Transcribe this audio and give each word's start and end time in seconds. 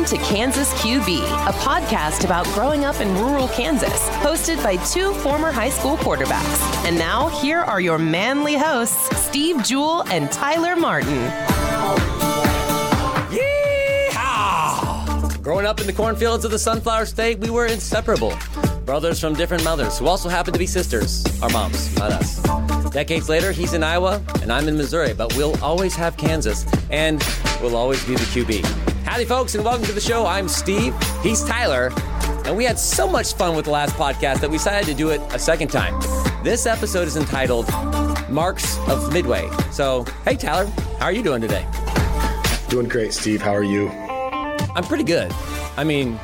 Welcome 0.00 0.18
to 0.18 0.24
Kansas 0.24 0.72
QB, 0.80 1.18
a 1.18 1.52
podcast 1.52 2.24
about 2.24 2.46
growing 2.54 2.86
up 2.86 3.02
in 3.02 3.14
rural 3.16 3.48
Kansas, 3.48 4.08
hosted 4.20 4.56
by 4.62 4.76
two 4.86 5.12
former 5.12 5.52
high 5.52 5.68
school 5.68 5.98
quarterbacks. 5.98 6.86
And 6.86 6.96
now, 6.96 7.28
here 7.42 7.58
are 7.58 7.82
your 7.82 7.98
manly 7.98 8.56
hosts, 8.56 9.14
Steve 9.18 9.56
Juhl 9.56 10.08
and 10.10 10.32
Tyler 10.32 10.74
Martin. 10.74 11.18
Yeehaw! 14.08 15.42
Growing 15.42 15.66
up 15.66 15.80
in 15.82 15.86
the 15.86 15.92
cornfields 15.92 16.46
of 16.46 16.50
the 16.50 16.58
Sunflower 16.58 17.04
State, 17.04 17.38
we 17.40 17.50
were 17.50 17.66
inseparable. 17.66 18.32
Brothers 18.86 19.20
from 19.20 19.34
different 19.34 19.64
mothers 19.64 19.98
who 19.98 20.06
also 20.06 20.30
happened 20.30 20.54
to 20.54 20.58
be 20.58 20.66
sisters. 20.66 21.26
Our 21.42 21.50
moms, 21.50 21.94
not 21.98 22.10
us. 22.12 22.40
Decades 22.90 23.28
later, 23.28 23.52
he's 23.52 23.74
in 23.74 23.82
Iowa 23.82 24.22
and 24.40 24.50
I'm 24.50 24.66
in 24.66 24.78
Missouri, 24.78 25.12
but 25.12 25.36
we'll 25.36 25.62
always 25.62 25.94
have 25.94 26.16
Kansas 26.16 26.64
and 26.90 27.22
we'll 27.60 27.76
always 27.76 28.02
be 28.06 28.14
the 28.14 28.20
QB. 28.20 28.79
Howdy, 29.10 29.24
folks, 29.24 29.56
and 29.56 29.64
welcome 29.64 29.84
to 29.86 29.92
the 29.92 30.00
show. 30.00 30.24
I'm 30.24 30.48
Steve, 30.48 30.94
he's 31.20 31.42
Tyler, 31.42 31.90
and 32.46 32.56
we 32.56 32.62
had 32.62 32.78
so 32.78 33.08
much 33.08 33.34
fun 33.34 33.56
with 33.56 33.64
the 33.64 33.70
last 33.72 33.96
podcast 33.96 34.38
that 34.38 34.48
we 34.48 34.56
decided 34.56 34.86
to 34.86 34.94
do 34.94 35.10
it 35.10 35.20
a 35.34 35.38
second 35.38 35.66
time. 35.66 36.00
This 36.44 36.64
episode 36.64 37.08
is 37.08 37.16
entitled 37.16 37.68
Marks 38.28 38.78
of 38.86 39.12
Midway. 39.12 39.50
So, 39.72 40.04
hey, 40.24 40.36
Tyler, 40.36 40.66
how 41.00 41.06
are 41.06 41.12
you 41.12 41.24
doing 41.24 41.40
today? 41.40 41.66
Doing 42.68 42.86
great, 42.86 43.12
Steve. 43.12 43.42
How 43.42 43.52
are 43.52 43.64
you? 43.64 43.88
I'm 43.88 44.84
pretty 44.84 45.02
good. 45.02 45.32
I 45.76 45.82
mean, 45.82 46.16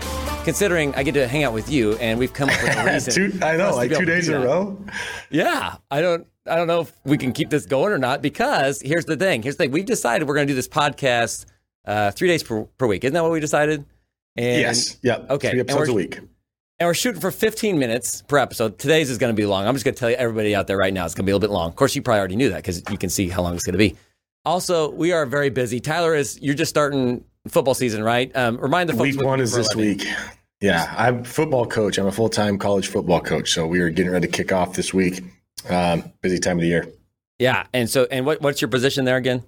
considering 0.44 0.94
I 0.94 1.02
get 1.02 1.14
to 1.14 1.26
hang 1.26 1.42
out 1.42 1.52
with 1.52 1.68
you 1.68 1.96
and 1.96 2.20
we've 2.20 2.32
come 2.32 2.50
up 2.50 2.62
with 2.62 2.76
a 2.76 2.84
reason. 2.92 3.12
two, 3.12 3.44
I 3.44 3.56
know, 3.56 3.74
like 3.74 3.90
two 3.90 4.04
days 4.04 4.28
in 4.28 4.36
a 4.36 4.46
row. 4.46 4.80
Yeah, 5.28 5.74
I 5.90 6.00
don't. 6.00 6.24
I 6.48 6.54
don't 6.54 6.68
know 6.68 6.82
if 6.82 6.92
we 7.04 7.18
can 7.18 7.32
keep 7.32 7.50
this 7.50 7.66
going 7.66 7.92
or 7.92 7.98
not 7.98 8.22
because 8.22 8.80
here's 8.80 9.06
the 9.06 9.16
thing. 9.16 9.42
Here's 9.42 9.56
the 9.56 9.64
thing. 9.64 9.72
We've 9.72 9.84
decided 9.84 10.28
we're 10.28 10.36
going 10.36 10.46
to 10.46 10.52
do 10.52 10.54
this 10.54 10.68
podcast 10.68 11.46
uh, 11.86 12.10
three 12.10 12.28
days 12.28 12.42
per, 12.42 12.64
per 12.64 12.86
week. 12.86 13.04
Isn't 13.04 13.14
that 13.14 13.22
what 13.22 13.32
we 13.32 13.40
decided? 13.40 13.84
And, 14.36 14.60
yes. 14.60 14.98
Yep. 15.02 15.30
Okay. 15.30 15.50
Three 15.50 15.60
episodes 15.60 15.88
a 15.88 15.94
week. 15.94 16.18
And 16.78 16.86
we're 16.86 16.94
shooting 16.94 17.20
for 17.20 17.30
15 17.30 17.78
minutes 17.78 18.22
per 18.22 18.36
episode. 18.36 18.78
Today's 18.78 19.08
is 19.08 19.16
going 19.16 19.34
to 19.34 19.36
be 19.36 19.46
long. 19.46 19.66
I'm 19.66 19.74
just 19.74 19.84
going 19.84 19.94
to 19.94 19.98
tell 19.98 20.10
you, 20.10 20.16
everybody 20.16 20.54
out 20.54 20.66
there 20.66 20.76
right 20.76 20.92
now, 20.92 21.06
it's 21.06 21.14
going 21.14 21.24
to 21.24 21.26
be 21.26 21.32
a 21.32 21.34
little 21.34 21.48
bit 21.48 21.54
long. 21.54 21.68
Of 21.70 21.76
course, 21.76 21.96
you 21.96 22.02
probably 22.02 22.18
already 22.18 22.36
knew 22.36 22.50
that 22.50 22.56
because 22.56 22.82
you 22.90 22.98
can 22.98 23.08
see 23.08 23.28
how 23.28 23.42
long 23.42 23.54
it's 23.54 23.64
going 23.64 23.72
to 23.72 23.78
be. 23.78 23.96
Also, 24.44 24.90
we 24.90 25.12
are 25.12 25.24
very 25.24 25.48
busy. 25.48 25.80
Tyler 25.80 26.14
is, 26.14 26.38
you're 26.42 26.54
just 26.54 26.68
starting 26.68 27.24
football 27.48 27.74
season, 27.74 28.02
right? 28.02 28.30
Um, 28.36 28.58
remind 28.58 28.90
the 28.90 28.92
folks. 28.92 29.16
Week 29.16 29.24
one 29.24 29.40
is 29.40 29.52
this 29.52 29.74
week. 29.74 30.06
Yeah, 30.60 30.92
I'm 30.96 31.24
football 31.24 31.66
coach. 31.66 31.98
I'm 31.98 32.06
a 32.06 32.12
full 32.12 32.28
time 32.28 32.58
college 32.58 32.88
football 32.88 33.20
coach. 33.20 33.52
So 33.52 33.66
we 33.66 33.80
are 33.80 33.90
getting 33.90 34.12
ready 34.12 34.26
to 34.26 34.32
kick 34.32 34.52
off 34.52 34.74
this 34.74 34.94
week. 34.94 35.22
Um, 35.68 36.12
busy 36.22 36.38
time 36.38 36.58
of 36.58 36.62
the 36.62 36.68
year. 36.68 36.86
Yeah, 37.38 37.66
and 37.72 37.90
so 37.90 38.06
and 38.10 38.24
what, 38.24 38.40
what's 38.40 38.60
your 38.60 38.68
position 38.68 39.04
there 39.04 39.16
again? 39.16 39.42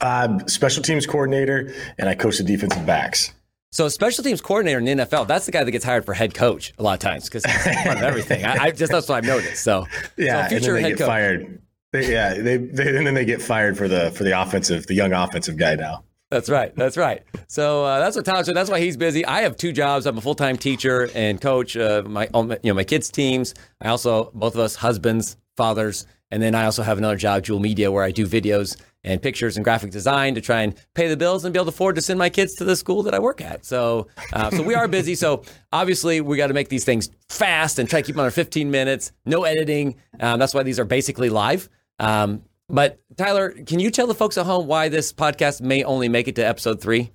Uh, 0.00 0.38
special 0.46 0.82
teams 0.82 1.06
coordinator, 1.06 1.72
and 1.98 2.08
I 2.08 2.14
coach 2.14 2.38
the 2.38 2.44
defensive 2.44 2.86
backs. 2.86 3.32
So 3.70 3.88
special 3.88 4.24
teams 4.24 4.40
coordinator 4.40 4.78
in 4.78 4.84
the 4.84 5.04
NFL, 5.04 5.26
that's 5.26 5.46
the 5.46 5.52
guy 5.52 5.62
that 5.62 5.70
gets 5.70 5.84
hired 5.84 6.04
for 6.06 6.14
head 6.14 6.34
coach 6.34 6.72
a 6.78 6.82
lot 6.82 6.94
of 6.94 7.00
times 7.00 7.24
because 7.28 7.44
he's 7.44 7.82
front 7.82 7.98
of 7.98 8.04
everything. 8.04 8.44
I, 8.44 8.54
I, 8.64 8.70
just 8.70 8.90
that's 8.90 9.08
what 9.08 9.16
I've 9.16 9.24
noticed. 9.24 9.62
So 9.62 9.86
yeah, 10.16 10.44
so 10.44 10.48
future 10.50 10.76
and 10.76 10.76
then 10.76 10.82
they 10.82 10.88
get 10.90 10.98
coach. 10.98 11.06
fired. 11.06 11.62
They, 11.92 12.12
yeah, 12.12 12.34
they, 12.34 12.56
they 12.56 12.96
and 12.96 13.06
then 13.06 13.14
they 13.14 13.24
get 13.24 13.42
fired 13.42 13.76
for 13.76 13.88
the 13.88 14.10
for 14.12 14.24
the 14.24 14.40
offensive, 14.40 14.86
the 14.86 14.94
young 14.94 15.12
offensive 15.12 15.56
guy 15.56 15.74
now. 15.74 16.04
That's 16.30 16.50
right. 16.50 16.74
That's 16.76 16.96
right. 16.96 17.22
So 17.46 17.84
uh, 17.84 18.00
that's 18.00 18.14
what 18.14 18.24
Tyler 18.26 18.44
said. 18.44 18.54
That's 18.54 18.70
why 18.70 18.80
he's 18.80 18.98
busy. 18.98 19.24
I 19.24 19.42
have 19.42 19.56
two 19.56 19.72
jobs. 19.72 20.06
I'm 20.06 20.18
a 20.18 20.20
full 20.20 20.34
time 20.34 20.56
teacher 20.56 21.10
and 21.14 21.40
coach. 21.40 21.76
Uh, 21.76 22.02
my 22.06 22.28
you 22.34 22.58
know 22.64 22.74
my 22.74 22.84
kids' 22.84 23.10
teams. 23.10 23.54
I 23.80 23.88
also 23.88 24.30
both 24.34 24.54
of 24.54 24.60
us 24.60 24.76
husbands, 24.76 25.36
fathers, 25.56 26.06
and 26.30 26.42
then 26.42 26.54
I 26.54 26.64
also 26.64 26.82
have 26.82 26.98
another 26.98 27.16
job, 27.16 27.44
Juhl 27.44 27.60
Media, 27.60 27.90
where 27.90 28.04
I 28.04 28.10
do 28.10 28.26
videos 28.26 28.76
and 29.08 29.22
pictures 29.22 29.56
and 29.56 29.64
graphic 29.64 29.90
design 29.90 30.34
to 30.34 30.40
try 30.40 30.60
and 30.60 30.74
pay 30.94 31.08
the 31.08 31.16
bills 31.16 31.44
and 31.44 31.52
be 31.52 31.58
able 31.58 31.64
to 31.64 31.70
afford 31.70 31.96
to 31.96 32.02
send 32.02 32.18
my 32.18 32.28
kids 32.28 32.54
to 32.56 32.64
the 32.64 32.76
school 32.76 33.02
that 33.02 33.14
I 33.14 33.18
work 33.18 33.40
at. 33.40 33.64
So, 33.64 34.06
uh, 34.34 34.50
so 34.50 34.62
we 34.62 34.74
are 34.74 34.86
busy. 34.86 35.14
So 35.14 35.42
obviously 35.72 36.20
we 36.20 36.36
got 36.36 36.48
to 36.48 36.54
make 36.54 36.68
these 36.68 36.84
things 36.84 37.08
fast 37.30 37.78
and 37.78 37.88
try 37.88 38.02
to 38.02 38.06
keep 38.06 38.16
them 38.16 38.20
under 38.20 38.30
15 38.30 38.70
minutes. 38.70 39.12
No 39.24 39.44
editing. 39.44 39.96
Um, 40.20 40.38
that's 40.38 40.52
why 40.52 40.62
these 40.62 40.78
are 40.78 40.84
basically 40.84 41.30
live. 41.30 41.70
Um, 41.98 42.42
but 42.68 43.00
Tyler, 43.16 43.50
can 43.50 43.80
you 43.80 43.90
tell 43.90 44.06
the 44.06 44.14
folks 44.14 44.36
at 44.36 44.44
home 44.44 44.66
why 44.66 44.90
this 44.90 45.12
podcast 45.12 45.62
may 45.62 45.84
only 45.84 46.10
make 46.10 46.28
it 46.28 46.36
to 46.36 46.42
episode 46.42 46.82
three? 46.82 47.10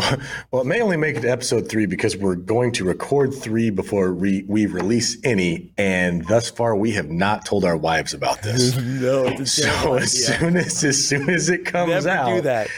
Well, 0.50 0.62
it 0.62 0.66
may 0.66 0.80
only 0.80 0.96
make 0.96 1.16
it 1.16 1.20
to 1.20 1.30
episode 1.30 1.68
three 1.68 1.86
because 1.86 2.16
we're 2.16 2.34
going 2.34 2.72
to 2.72 2.84
record 2.84 3.32
three 3.32 3.70
before 3.70 4.12
we, 4.12 4.44
we 4.48 4.66
release 4.66 5.16
any, 5.22 5.72
and 5.78 6.26
thus 6.26 6.50
far 6.50 6.74
we 6.74 6.92
have 6.92 7.08
not 7.08 7.44
told 7.44 7.64
our 7.64 7.76
wives 7.76 8.14
about 8.14 8.42
this. 8.42 8.76
no, 8.76 9.44
so 9.44 9.94
as 9.94 10.26
soon 10.26 10.56
as 10.56 10.82
as 10.82 11.06
soon 11.06 11.30
as 11.30 11.48
it 11.48 11.64
comes 11.64 11.90
Never 11.90 12.08
out, 12.08 12.34
do 12.34 12.40
that. 12.42 12.68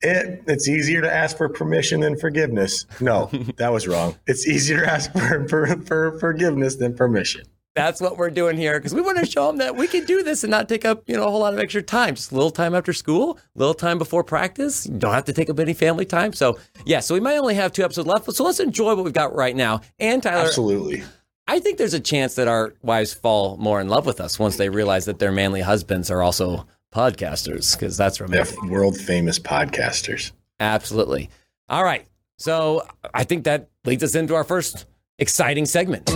It, 0.00 0.44
it's 0.46 0.68
easier 0.68 1.00
to 1.00 1.12
ask 1.12 1.36
for 1.36 1.48
permission 1.48 2.00
than 2.00 2.16
forgiveness. 2.16 2.86
No, 3.00 3.30
that 3.56 3.72
was 3.72 3.88
wrong. 3.88 4.16
It's 4.26 4.46
easier 4.46 4.80
to 4.80 4.90
ask 4.90 5.10
for, 5.12 5.48
for, 5.48 5.66
for 5.82 6.18
forgiveness 6.20 6.76
than 6.76 6.94
permission. 6.94 7.42
That's 7.78 8.00
what 8.00 8.16
we're 8.16 8.30
doing 8.30 8.56
here 8.56 8.78
because 8.78 8.94
we 8.94 9.00
want 9.00 9.18
to 9.18 9.26
show 9.26 9.46
them 9.46 9.58
that 9.58 9.76
we 9.76 9.86
can 9.86 10.04
do 10.04 10.22
this 10.22 10.44
and 10.44 10.50
not 10.50 10.68
take 10.68 10.84
up 10.84 11.04
you 11.06 11.16
know 11.16 11.26
a 11.26 11.30
whole 11.30 11.40
lot 11.40 11.54
of 11.54 11.60
extra 11.60 11.82
time. 11.82 12.14
Just 12.14 12.32
a 12.32 12.34
little 12.34 12.50
time 12.50 12.74
after 12.74 12.92
school, 12.92 13.38
a 13.54 13.58
little 13.58 13.74
time 13.74 13.98
before 13.98 14.24
practice. 14.24 14.86
You 14.86 14.98
don't 14.98 15.14
have 15.14 15.24
to 15.26 15.32
take 15.32 15.48
up 15.48 15.58
any 15.58 15.74
family 15.74 16.04
time. 16.04 16.32
So 16.32 16.58
yeah, 16.84 17.00
so 17.00 17.14
we 17.14 17.20
might 17.20 17.36
only 17.36 17.54
have 17.54 17.72
two 17.72 17.84
episodes 17.84 18.06
left. 18.06 18.32
So 18.32 18.44
let's 18.44 18.60
enjoy 18.60 18.94
what 18.94 19.04
we've 19.04 19.12
got 19.12 19.34
right 19.34 19.54
now. 19.56 19.80
And 19.98 20.22
Tyler, 20.22 20.46
absolutely. 20.46 21.04
I 21.46 21.60
think 21.60 21.78
there's 21.78 21.94
a 21.94 22.00
chance 22.00 22.34
that 22.34 22.46
our 22.46 22.74
wives 22.82 23.14
fall 23.14 23.56
more 23.56 23.80
in 23.80 23.88
love 23.88 24.04
with 24.04 24.20
us 24.20 24.38
once 24.38 24.56
they 24.56 24.68
realize 24.68 25.06
that 25.06 25.18
their 25.18 25.32
manly 25.32 25.62
husbands 25.62 26.10
are 26.10 26.22
also 26.22 26.66
podcasters 26.92 27.74
because 27.74 27.96
that's 27.96 28.20
romantic. 28.20 28.56
They're 28.60 28.70
world 28.70 28.98
famous 28.98 29.38
podcasters. 29.38 30.32
Absolutely. 30.60 31.30
All 31.68 31.84
right. 31.84 32.06
So 32.36 32.86
I 33.14 33.24
think 33.24 33.44
that 33.44 33.68
leads 33.84 34.02
us 34.02 34.14
into 34.14 34.34
our 34.34 34.44
first 34.44 34.86
exciting 35.18 35.66
segment. 35.66 36.08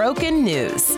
Broken 0.00 0.44
news. 0.44 0.96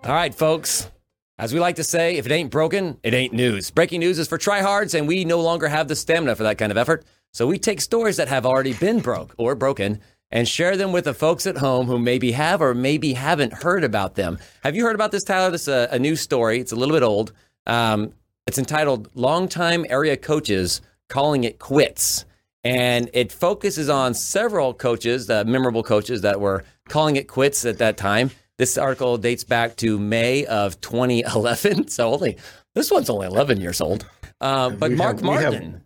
All 0.00 0.14
right, 0.14 0.34
folks. 0.34 0.90
As 1.36 1.52
we 1.52 1.60
like 1.60 1.76
to 1.76 1.84
say, 1.84 2.16
if 2.16 2.24
it 2.24 2.32
ain't 2.32 2.50
broken, 2.50 2.98
it 3.02 3.12
ain't 3.12 3.34
news. 3.34 3.70
Breaking 3.70 4.00
news 4.00 4.18
is 4.18 4.26
for 4.26 4.38
tryhards, 4.38 4.98
and 4.98 5.06
we 5.06 5.26
no 5.26 5.42
longer 5.42 5.68
have 5.68 5.86
the 5.86 5.96
stamina 5.96 6.34
for 6.34 6.44
that 6.44 6.56
kind 6.56 6.72
of 6.72 6.78
effort. 6.78 7.04
So 7.34 7.46
we 7.46 7.58
take 7.58 7.82
stories 7.82 8.16
that 8.16 8.28
have 8.28 8.46
already 8.46 8.72
been 8.72 9.00
broke 9.00 9.34
or 9.36 9.54
broken 9.54 10.00
and 10.30 10.48
share 10.48 10.78
them 10.78 10.92
with 10.92 11.04
the 11.04 11.12
folks 11.12 11.46
at 11.46 11.58
home 11.58 11.88
who 11.88 11.98
maybe 11.98 12.32
have 12.32 12.62
or 12.62 12.72
maybe 12.72 13.12
haven't 13.12 13.52
heard 13.52 13.84
about 13.84 14.14
them. 14.14 14.38
Have 14.62 14.74
you 14.74 14.84
heard 14.84 14.94
about 14.94 15.12
this, 15.12 15.24
Tyler? 15.24 15.50
This 15.50 15.68
is 15.68 15.68
a, 15.68 15.88
a 15.90 15.98
news 15.98 16.22
story. 16.22 16.58
It's 16.58 16.72
a 16.72 16.76
little 16.76 16.96
bit 16.96 17.02
old. 17.02 17.34
Um, 17.66 18.14
it's 18.46 18.56
entitled 18.56 19.10
Longtime 19.14 19.84
Area 19.90 20.16
Coaches 20.16 20.80
Calling 21.10 21.44
It 21.44 21.58
Quits. 21.58 22.24
And 22.66 23.10
it 23.12 23.30
focuses 23.30 23.90
on 23.90 24.14
several 24.14 24.72
coaches, 24.72 25.26
the 25.26 25.44
memorable 25.44 25.82
coaches 25.82 26.22
that 26.22 26.40
were 26.40 26.64
calling 26.88 27.16
it 27.16 27.28
quits 27.28 27.64
at 27.64 27.78
that 27.78 27.96
time. 27.96 28.30
This 28.56 28.78
article 28.78 29.18
dates 29.18 29.44
back 29.44 29.76
to 29.76 29.98
May 29.98 30.46
of 30.46 30.80
2011. 30.80 31.88
So 31.88 32.12
only 32.12 32.36
this 32.74 32.90
one's 32.90 33.10
only 33.10 33.26
11 33.26 33.60
years 33.60 33.80
old. 33.80 34.06
Uh, 34.40 34.70
but 34.70 34.90
we 34.90 34.96
Mark 34.96 35.16
have, 35.16 35.24
Martin. 35.24 35.82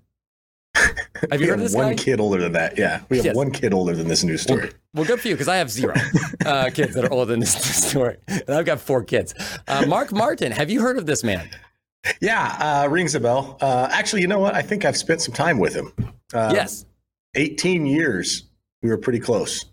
Have, 0.74 0.96
have 1.30 1.40
you 1.40 1.48
heard 1.48 1.58
of 1.58 1.64
this 1.64 1.74
one 1.74 1.90
guy? 1.90 2.02
kid 2.02 2.20
older 2.20 2.40
than 2.40 2.52
that. 2.52 2.78
Yeah, 2.78 3.02
we 3.08 3.18
have 3.18 3.26
yes. 3.26 3.36
one 3.36 3.50
kid 3.50 3.72
older 3.72 3.94
than 3.94 4.08
this 4.08 4.24
news 4.24 4.42
story. 4.42 4.62
Well, 4.62 4.72
well 4.94 5.04
good 5.04 5.20
for 5.20 5.28
you 5.28 5.34
because 5.34 5.48
I 5.48 5.56
have 5.56 5.70
zero 5.70 5.94
uh, 6.44 6.70
kids 6.74 6.94
that 6.94 7.04
are 7.04 7.12
older 7.12 7.32
than 7.32 7.40
this 7.40 7.52
story, 7.88 8.16
and 8.26 8.50
I've 8.50 8.66
got 8.66 8.80
four 8.80 9.02
kids. 9.02 9.34
Uh, 9.66 9.86
Mark 9.86 10.12
Martin, 10.12 10.52
have 10.52 10.70
you 10.70 10.80
heard 10.80 10.98
of 10.98 11.06
this 11.06 11.22
man? 11.22 11.48
Yeah, 12.20 12.84
uh, 12.84 12.88
rings 12.88 13.14
a 13.14 13.20
bell. 13.20 13.58
Uh, 13.60 13.88
actually, 13.90 14.22
you 14.22 14.28
know 14.28 14.38
what? 14.38 14.54
I 14.54 14.62
think 14.62 14.84
I've 14.84 14.96
spent 14.96 15.20
some 15.20 15.34
time 15.34 15.58
with 15.58 15.74
him. 15.74 15.92
Uh, 16.32 16.52
yes, 16.54 16.84
18 17.34 17.86
years. 17.86 18.44
We 18.82 18.90
were 18.90 18.98
pretty 18.98 19.18
close. 19.18 19.64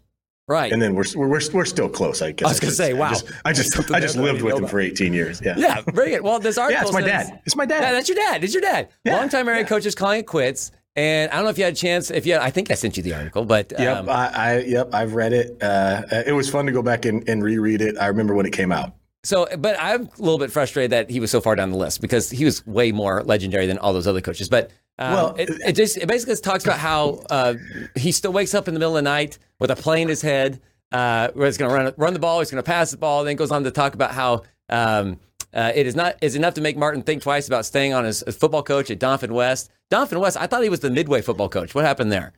Right. 0.47 0.71
And 0.71 0.80
then 0.81 0.94
we're, 0.94 1.06
we're, 1.15 1.42
we're 1.53 1.65
still 1.65 1.89
close, 1.89 2.21
I 2.21 2.31
guess. 2.31 2.47
I 2.47 2.51
was 2.51 2.59
going 2.59 2.69
to 2.69 2.75
say, 2.75 2.94
wow. 2.94 3.07
I 3.07 3.12
just, 3.12 3.31
I 3.45 3.53
just, 3.53 3.92
I 3.92 4.00
just 4.00 4.15
lived 4.15 4.44
with 4.44 4.56
him 4.56 4.68
for 4.68 4.80
18 4.80 5.12
years. 5.12 5.42
Yeah. 5.44 5.56
Yeah. 5.57 5.81
Very 5.88 6.12
good. 6.12 6.21
Well, 6.21 6.39
this 6.39 6.57
article. 6.59 6.80
yeah, 6.80 6.83
it's 6.83 6.94
my 6.94 7.01
says, 7.01 7.30
dad. 7.30 7.42
It's 7.45 7.56
my 7.56 7.65
dad. 7.65 7.81
Yeah, 7.81 7.92
that's 7.94 8.09
your 8.09 8.15
dad. 8.15 8.44
It's 8.44 8.53
your 8.53 8.62
dad. 8.62 8.89
Yeah. 9.03 9.18
Longtime 9.18 9.47
area 9.47 9.62
yeah. 9.62 9.68
coaches 9.68 9.95
calling 9.95 10.19
it 10.19 10.27
quits. 10.27 10.71
And 10.95 11.31
I 11.31 11.36
don't 11.36 11.45
know 11.45 11.50
if 11.50 11.57
you 11.57 11.63
had 11.63 11.74
a 11.74 11.75
chance. 11.75 12.09
If 12.12 12.25
you, 12.25 12.33
had, 12.33 12.42
I 12.42 12.51
think 12.51 12.71
I 12.71 12.75
sent 12.75 12.95
you 12.95 13.03
the 13.03 13.13
article, 13.13 13.44
but 13.44 13.74
yep, 13.77 13.97
um, 13.97 14.09
I, 14.09 14.30
I, 14.33 14.59
yep, 14.59 14.94
I've 14.94 15.13
read 15.13 15.33
it. 15.33 15.62
Uh, 15.62 16.03
it 16.25 16.31
was 16.31 16.50
fun 16.50 16.65
to 16.68 16.71
go 16.71 16.81
back 16.81 17.03
and, 17.03 17.27
and 17.27 17.44
reread 17.44 17.81
it. 17.81 17.97
I 18.00 18.07
remember 18.07 18.33
when 18.33 18.45
it 18.45 18.53
came 18.53 18.71
out. 18.71 18.94
So, 19.25 19.47
but 19.57 19.75
I'm 19.80 20.03
a 20.03 20.21
little 20.21 20.38
bit 20.38 20.51
frustrated 20.51 20.92
that 20.92 21.09
he 21.09 21.19
was 21.19 21.31
so 21.31 21.42
far 21.42 21.56
down 21.56 21.71
the 21.71 21.77
list 21.77 22.00
because 22.00 22.30
he 22.30 22.45
was 22.45 22.65
way 22.68 22.92
more 22.92 23.24
legendary 23.24 23.65
than 23.65 23.80
all 23.80 23.92
those 23.92 24.07
other 24.07 24.21
coaches. 24.21 24.47
But 24.47 24.71
um, 24.97 25.13
well, 25.13 25.36
it, 25.36 25.50
it, 25.50 25.71
just 25.74 25.97
it 25.97 26.07
basically 26.07 26.36
talks 26.38 26.63
about 26.63 26.80
how 26.80 27.21
uh, 27.30 27.56
he 27.95 28.12
still 28.12 28.31
wakes 28.31 28.53
up 28.53 28.68
in 28.68 28.74
the 28.74 28.80
middle 28.80 28.95
of 28.95 29.03
the 29.03 29.09
night 29.09 29.38
with 29.59 29.71
a 29.71 29.75
play 29.75 30.01
in 30.01 30.07
his 30.07 30.21
head 30.21 30.62
uh, 30.92 31.30
where 31.33 31.47
he's 31.47 31.57
going 31.57 31.69
to 31.69 31.75
run 31.75 31.94
run 31.97 32.13
the 32.13 32.19
ball, 32.19 32.39
he's 32.39 32.51
going 32.51 32.63
to 32.63 32.68
pass 32.68 32.92
the 32.92 32.97
ball, 32.97 33.24
then 33.24 33.36
goes 33.36 33.51
on 33.51 33.63
to 33.63 33.71
talk 33.71 33.94
about 33.94 34.12
how 34.12 34.44
um, 34.69 35.19
uh, 35.53 35.71
it 35.75 35.86
is 35.86 35.95
not 35.95 36.15
is 36.21 36.36
enough 36.36 36.53
to 36.53 36.62
make 36.62 36.77
Martin 36.77 37.01
think 37.01 37.24
twice 37.24 37.47
about 37.47 37.65
staying 37.65 37.94
on 37.94 38.06
as, 38.06 38.24
his 38.25 38.36
football 38.36 38.63
coach 38.63 38.89
at 38.89 39.00
Doniphan 39.00 39.31
West. 39.31 39.69
Doniphan 39.92 40.19
West, 40.19 40.38
I 40.38 40.47
thought 40.47 40.63
he 40.63 40.69
was 40.69 40.80
the 40.80 40.89
midway 40.89 41.21
football 41.21 41.50
coach. 41.50 41.75
What 41.75 41.86
happened 41.86 42.12
there? 42.12 42.33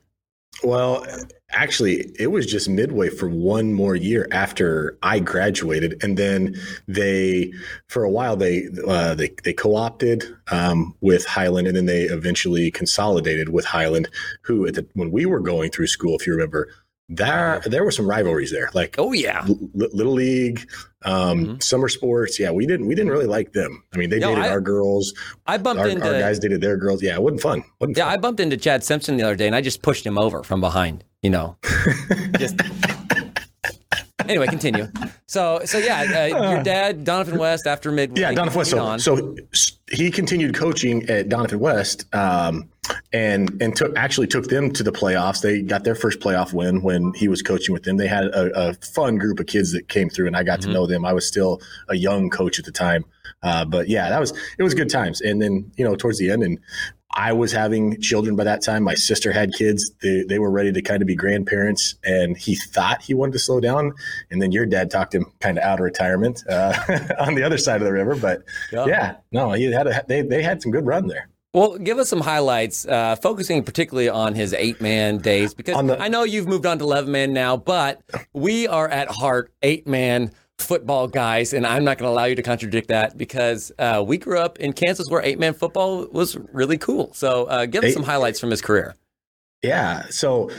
Well, 0.64 1.06
actually, 1.50 2.10
it 2.18 2.28
was 2.28 2.44
just 2.44 2.68
midway 2.68 3.10
for 3.10 3.28
one 3.28 3.72
more 3.72 3.94
year 3.94 4.26
after 4.32 4.98
I 5.02 5.20
graduated, 5.20 6.02
and 6.02 6.16
then 6.16 6.56
they, 6.88 7.52
for 7.86 8.02
a 8.02 8.10
while, 8.10 8.36
they 8.36 8.68
uh, 8.86 9.14
they 9.14 9.30
they 9.44 9.52
co-opted 9.52 10.24
um, 10.50 10.96
with 11.00 11.24
Highland, 11.26 11.68
and 11.68 11.76
then 11.76 11.86
they 11.86 12.02
eventually 12.02 12.72
consolidated 12.72 13.50
with 13.50 13.66
Highland. 13.66 14.08
Who, 14.42 14.66
at 14.66 14.74
the, 14.74 14.86
when 14.94 15.12
we 15.12 15.26
were 15.26 15.40
going 15.40 15.70
through 15.70 15.86
school, 15.86 16.16
if 16.16 16.26
you 16.26 16.32
remember, 16.32 16.68
there 17.08 17.62
there 17.64 17.84
were 17.84 17.90
some 17.90 18.08
rivalries 18.08 18.50
there 18.50 18.70
like 18.74 18.96
oh 18.98 19.12
yeah. 19.12 19.44
L- 19.48 19.58
little 19.74 20.12
league 20.12 20.68
um, 21.02 21.38
mm-hmm. 21.38 21.58
summer 21.60 21.88
sports. 21.88 22.38
Yeah 22.38 22.50
we 22.50 22.66
didn't 22.66 22.86
we 22.86 22.94
didn't 22.94 23.10
really 23.10 23.26
like 23.26 23.52
them. 23.52 23.82
I 23.94 23.96
mean 23.96 24.10
they 24.10 24.18
dated 24.18 24.44
I, 24.44 24.48
our 24.50 24.60
girls. 24.60 25.14
I 25.46 25.56
bumped 25.56 25.82
our, 25.82 25.88
into 25.88 26.06
our 26.06 26.20
guys 26.20 26.38
dated 26.38 26.60
their 26.60 26.76
girls. 26.76 27.02
Yeah 27.02 27.14
it 27.14 27.22
wasn't 27.22 27.40
fun. 27.40 27.64
Wasn't 27.80 27.96
yeah 27.96 28.04
fun. 28.04 28.14
i 28.14 28.16
bumped 28.16 28.40
into 28.40 28.56
chad 28.56 28.84
simpson 28.84 29.16
the 29.16 29.24
other 29.24 29.36
day 29.36 29.46
and 29.46 29.56
i 29.56 29.60
just 29.60 29.82
pushed 29.82 30.04
him 30.04 30.18
over 30.18 30.42
from 30.42 30.60
behind 30.60 31.04
you 31.22 31.30
know? 31.30 31.56
Just 32.38 32.60
anyway, 34.28 34.46
continue. 34.46 34.86
So, 35.26 35.60
so 35.64 35.78
yeah, 35.78 36.30
uh, 36.32 36.50
your 36.50 36.62
dad, 36.62 37.04
Doniphan 37.04 37.38
West, 37.38 37.66
after 37.66 37.90
mid. 37.90 38.16
Yeah, 38.16 38.32
Doniphan 38.32 38.56
West. 38.56 38.70
So, 38.70 38.96
so 38.98 39.36
he 39.90 40.10
continued 40.10 40.54
coaching 40.54 41.08
at 41.08 41.28
Doniphan 41.28 41.58
West, 41.58 42.12
um, 42.14 42.68
and 43.12 43.60
and 43.60 43.76
took 43.76 43.96
actually 43.96 44.26
took 44.26 44.48
them 44.48 44.72
to 44.72 44.82
the 44.82 44.92
playoffs. 44.92 45.42
They 45.42 45.62
got 45.62 45.84
their 45.84 45.94
first 45.94 46.20
playoff 46.20 46.52
win 46.52 46.82
when 46.82 47.12
he 47.14 47.28
was 47.28 47.42
coaching 47.42 47.72
with 47.72 47.82
them. 47.82 47.96
They 47.96 48.08
had 48.08 48.24
a, 48.24 48.68
a 48.68 48.74
fun 48.74 49.18
group 49.18 49.40
of 49.40 49.46
kids 49.46 49.72
that 49.72 49.88
came 49.88 50.08
through, 50.08 50.26
and 50.26 50.36
I 50.36 50.42
got 50.42 50.60
mm-hmm. 50.60 50.70
to 50.70 50.74
know 50.74 50.86
them. 50.86 51.04
I 51.04 51.12
was 51.12 51.26
still 51.26 51.60
a 51.88 51.96
young 51.96 52.30
coach 52.30 52.58
at 52.58 52.64
the 52.64 52.72
time, 52.72 53.04
uh, 53.42 53.64
but 53.64 53.88
yeah, 53.88 54.08
that 54.08 54.20
was 54.20 54.32
it 54.58 54.62
was 54.62 54.74
good 54.74 54.90
times. 54.90 55.20
And 55.20 55.40
then 55.40 55.70
you 55.76 55.84
know 55.84 55.96
towards 55.96 56.18
the 56.18 56.30
end, 56.30 56.42
and 56.42 56.58
I 57.14 57.32
was 57.32 57.52
having 57.52 58.00
children 58.00 58.36
by 58.36 58.44
that 58.44 58.62
time. 58.62 58.82
My 58.82 58.94
sister 58.94 59.32
had 59.32 59.52
kids. 59.54 59.90
They, 60.02 60.24
they 60.28 60.38
were 60.38 60.50
ready 60.50 60.72
to 60.72 60.82
kind 60.82 61.02
of 61.02 61.08
be 61.08 61.16
grandparents, 61.16 61.94
and 62.04 62.36
he 62.36 62.54
thought 62.54 63.02
he 63.02 63.14
wanted 63.14 63.32
to 63.32 63.38
slow 63.38 63.60
down. 63.60 63.92
And 64.30 64.42
then 64.42 64.52
your 64.52 64.66
dad 64.66 64.90
talked 64.90 65.14
him 65.14 65.26
kind 65.40 65.58
of 65.58 65.64
out 65.64 65.80
of 65.80 65.84
retirement 65.84 66.44
uh, 66.48 66.74
on 67.18 67.34
the 67.34 67.42
other 67.42 67.58
side 67.58 67.80
of 67.80 67.86
the 67.86 67.92
river. 67.92 68.14
But 68.14 68.42
yeah, 68.70 68.86
yeah 68.86 69.16
no, 69.32 69.52
he 69.52 69.72
had 69.72 69.86
a, 69.86 70.04
they 70.06 70.22
they 70.22 70.42
had 70.42 70.62
some 70.62 70.70
good 70.70 70.86
run 70.86 71.06
there. 71.06 71.28
Well, 71.54 71.78
give 71.78 71.98
us 71.98 72.10
some 72.10 72.20
highlights, 72.20 72.86
uh, 72.86 73.16
focusing 73.16 73.64
particularly 73.64 74.10
on 74.10 74.34
his 74.34 74.52
eight 74.52 74.82
man 74.82 75.16
days, 75.18 75.54
because 75.54 75.84
the, 75.86 76.00
I 76.00 76.08
know 76.08 76.24
you've 76.24 76.46
moved 76.46 76.66
on 76.66 76.78
to 76.78 76.84
11 76.84 77.10
man 77.10 77.32
now, 77.32 77.56
but 77.56 78.02
we 78.34 78.68
are 78.68 78.86
at 78.86 79.10
heart 79.10 79.50
eight 79.62 79.86
man 79.88 80.30
football 80.58 81.08
guys, 81.08 81.52
and 81.52 81.66
I'm 81.66 81.84
not 81.84 81.98
going 81.98 82.08
to 82.08 82.12
allow 82.12 82.24
you 82.24 82.34
to 82.34 82.42
contradict 82.42 82.88
that 82.88 83.16
because 83.16 83.72
uh, 83.78 84.02
we 84.06 84.18
grew 84.18 84.38
up 84.38 84.58
in 84.58 84.72
Kansas 84.72 85.06
where 85.08 85.22
eight 85.22 85.38
man 85.38 85.54
football 85.54 86.06
was 86.10 86.36
really 86.52 86.78
cool. 86.78 87.12
So 87.14 87.44
uh, 87.44 87.66
give 87.66 87.84
us 87.84 87.94
some 87.94 88.02
highlights 88.02 88.40
from 88.40 88.50
his 88.50 88.60
career. 88.60 88.96
Yeah. 89.62 90.06
So 90.10 90.50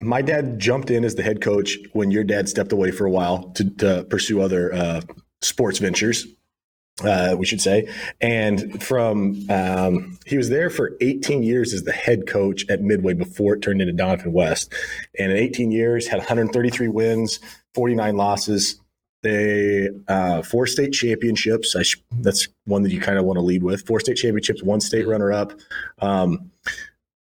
my 0.00 0.22
dad 0.22 0.58
jumped 0.58 0.90
in 0.90 1.04
as 1.04 1.14
the 1.14 1.22
head 1.22 1.40
coach 1.40 1.78
when 1.92 2.10
your 2.10 2.24
dad 2.24 2.48
stepped 2.48 2.72
away 2.72 2.90
for 2.90 3.06
a 3.06 3.10
while 3.10 3.50
to, 3.50 3.70
to 3.70 4.04
pursue 4.04 4.40
other 4.40 4.72
uh, 4.72 5.00
sports 5.42 5.78
ventures. 5.78 6.26
Uh, 7.02 7.34
we 7.36 7.44
should 7.44 7.60
say, 7.60 7.92
and 8.20 8.80
from 8.80 9.44
um, 9.50 10.16
he 10.26 10.36
was 10.36 10.48
there 10.48 10.70
for 10.70 10.92
18 11.00 11.42
years 11.42 11.74
as 11.74 11.82
the 11.82 11.92
head 11.92 12.24
coach 12.28 12.64
at 12.70 12.82
Midway 12.82 13.14
before 13.14 13.54
it 13.54 13.62
turned 13.62 13.82
into 13.82 13.92
Doniphan 13.92 14.30
West, 14.30 14.72
and 15.18 15.32
in 15.32 15.38
18 15.38 15.72
years 15.72 16.06
had 16.06 16.18
133 16.18 16.86
wins, 16.86 17.40
49 17.74 18.16
losses, 18.16 18.80
they 19.24 19.88
uh, 20.06 20.42
four 20.42 20.66
state 20.66 20.92
championships. 20.92 21.74
Sh- 21.82 21.96
that's 22.20 22.46
one 22.66 22.82
that 22.82 22.92
you 22.92 23.00
kind 23.00 23.18
of 23.18 23.24
want 23.24 23.38
to 23.38 23.42
lead 23.42 23.62
with. 23.62 23.84
Four 23.86 23.98
state 23.98 24.16
championships, 24.16 24.62
one 24.62 24.80
state 24.80 25.08
runner 25.08 25.32
up. 25.32 25.54
Um, 26.00 26.50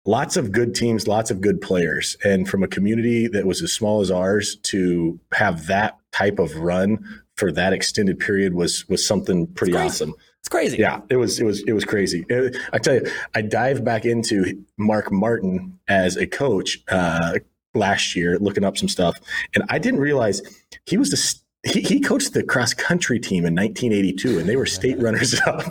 lots 0.06 0.36
of 0.36 0.52
good 0.52 0.74
teams, 0.74 1.08
lots 1.08 1.30
of 1.30 1.40
good 1.40 1.60
players, 1.60 2.16
and 2.22 2.48
from 2.48 2.62
a 2.62 2.68
community 2.68 3.26
that 3.28 3.46
was 3.46 3.62
as 3.62 3.72
small 3.72 4.00
as 4.00 4.10
ours 4.10 4.56
to 4.64 5.18
have 5.32 5.66
that 5.66 5.98
type 6.12 6.38
of 6.38 6.54
run 6.56 7.22
for 7.36 7.50
that 7.52 7.72
extended 7.72 8.18
period 8.20 8.54
was 8.54 8.86
was 8.88 9.06
something 9.06 9.46
pretty 9.46 9.72
it's 9.72 9.94
awesome. 9.94 10.14
It's 10.40 10.48
crazy. 10.48 10.76
Yeah, 10.78 11.00
it 11.08 11.16
was 11.16 11.40
it 11.40 11.44
was 11.44 11.62
it 11.62 11.72
was 11.72 11.84
crazy. 11.84 12.24
It, 12.28 12.56
I 12.72 12.78
tell 12.78 12.94
you, 12.94 13.10
I 13.34 13.40
dived 13.42 13.84
back 13.84 14.04
into 14.04 14.62
Mark 14.76 15.10
Martin 15.10 15.78
as 15.88 16.16
a 16.16 16.26
coach 16.26 16.80
uh, 16.88 17.38
last 17.74 18.14
year, 18.14 18.38
looking 18.38 18.64
up 18.64 18.76
some 18.76 18.88
stuff, 18.88 19.18
and 19.54 19.64
I 19.70 19.78
didn't 19.78 20.00
realize 20.00 20.42
he 20.84 20.98
was 20.98 21.10
the 21.10 21.16
he, 21.64 21.80
he 21.80 22.00
coached 22.00 22.34
the 22.34 22.42
cross 22.44 22.72
country 22.72 23.18
team 23.18 23.44
in 23.44 23.54
1982, 23.54 24.38
and 24.38 24.48
they 24.48 24.54
were 24.54 24.66
state 24.66 24.98
runners 25.02 25.40
up. 25.40 25.64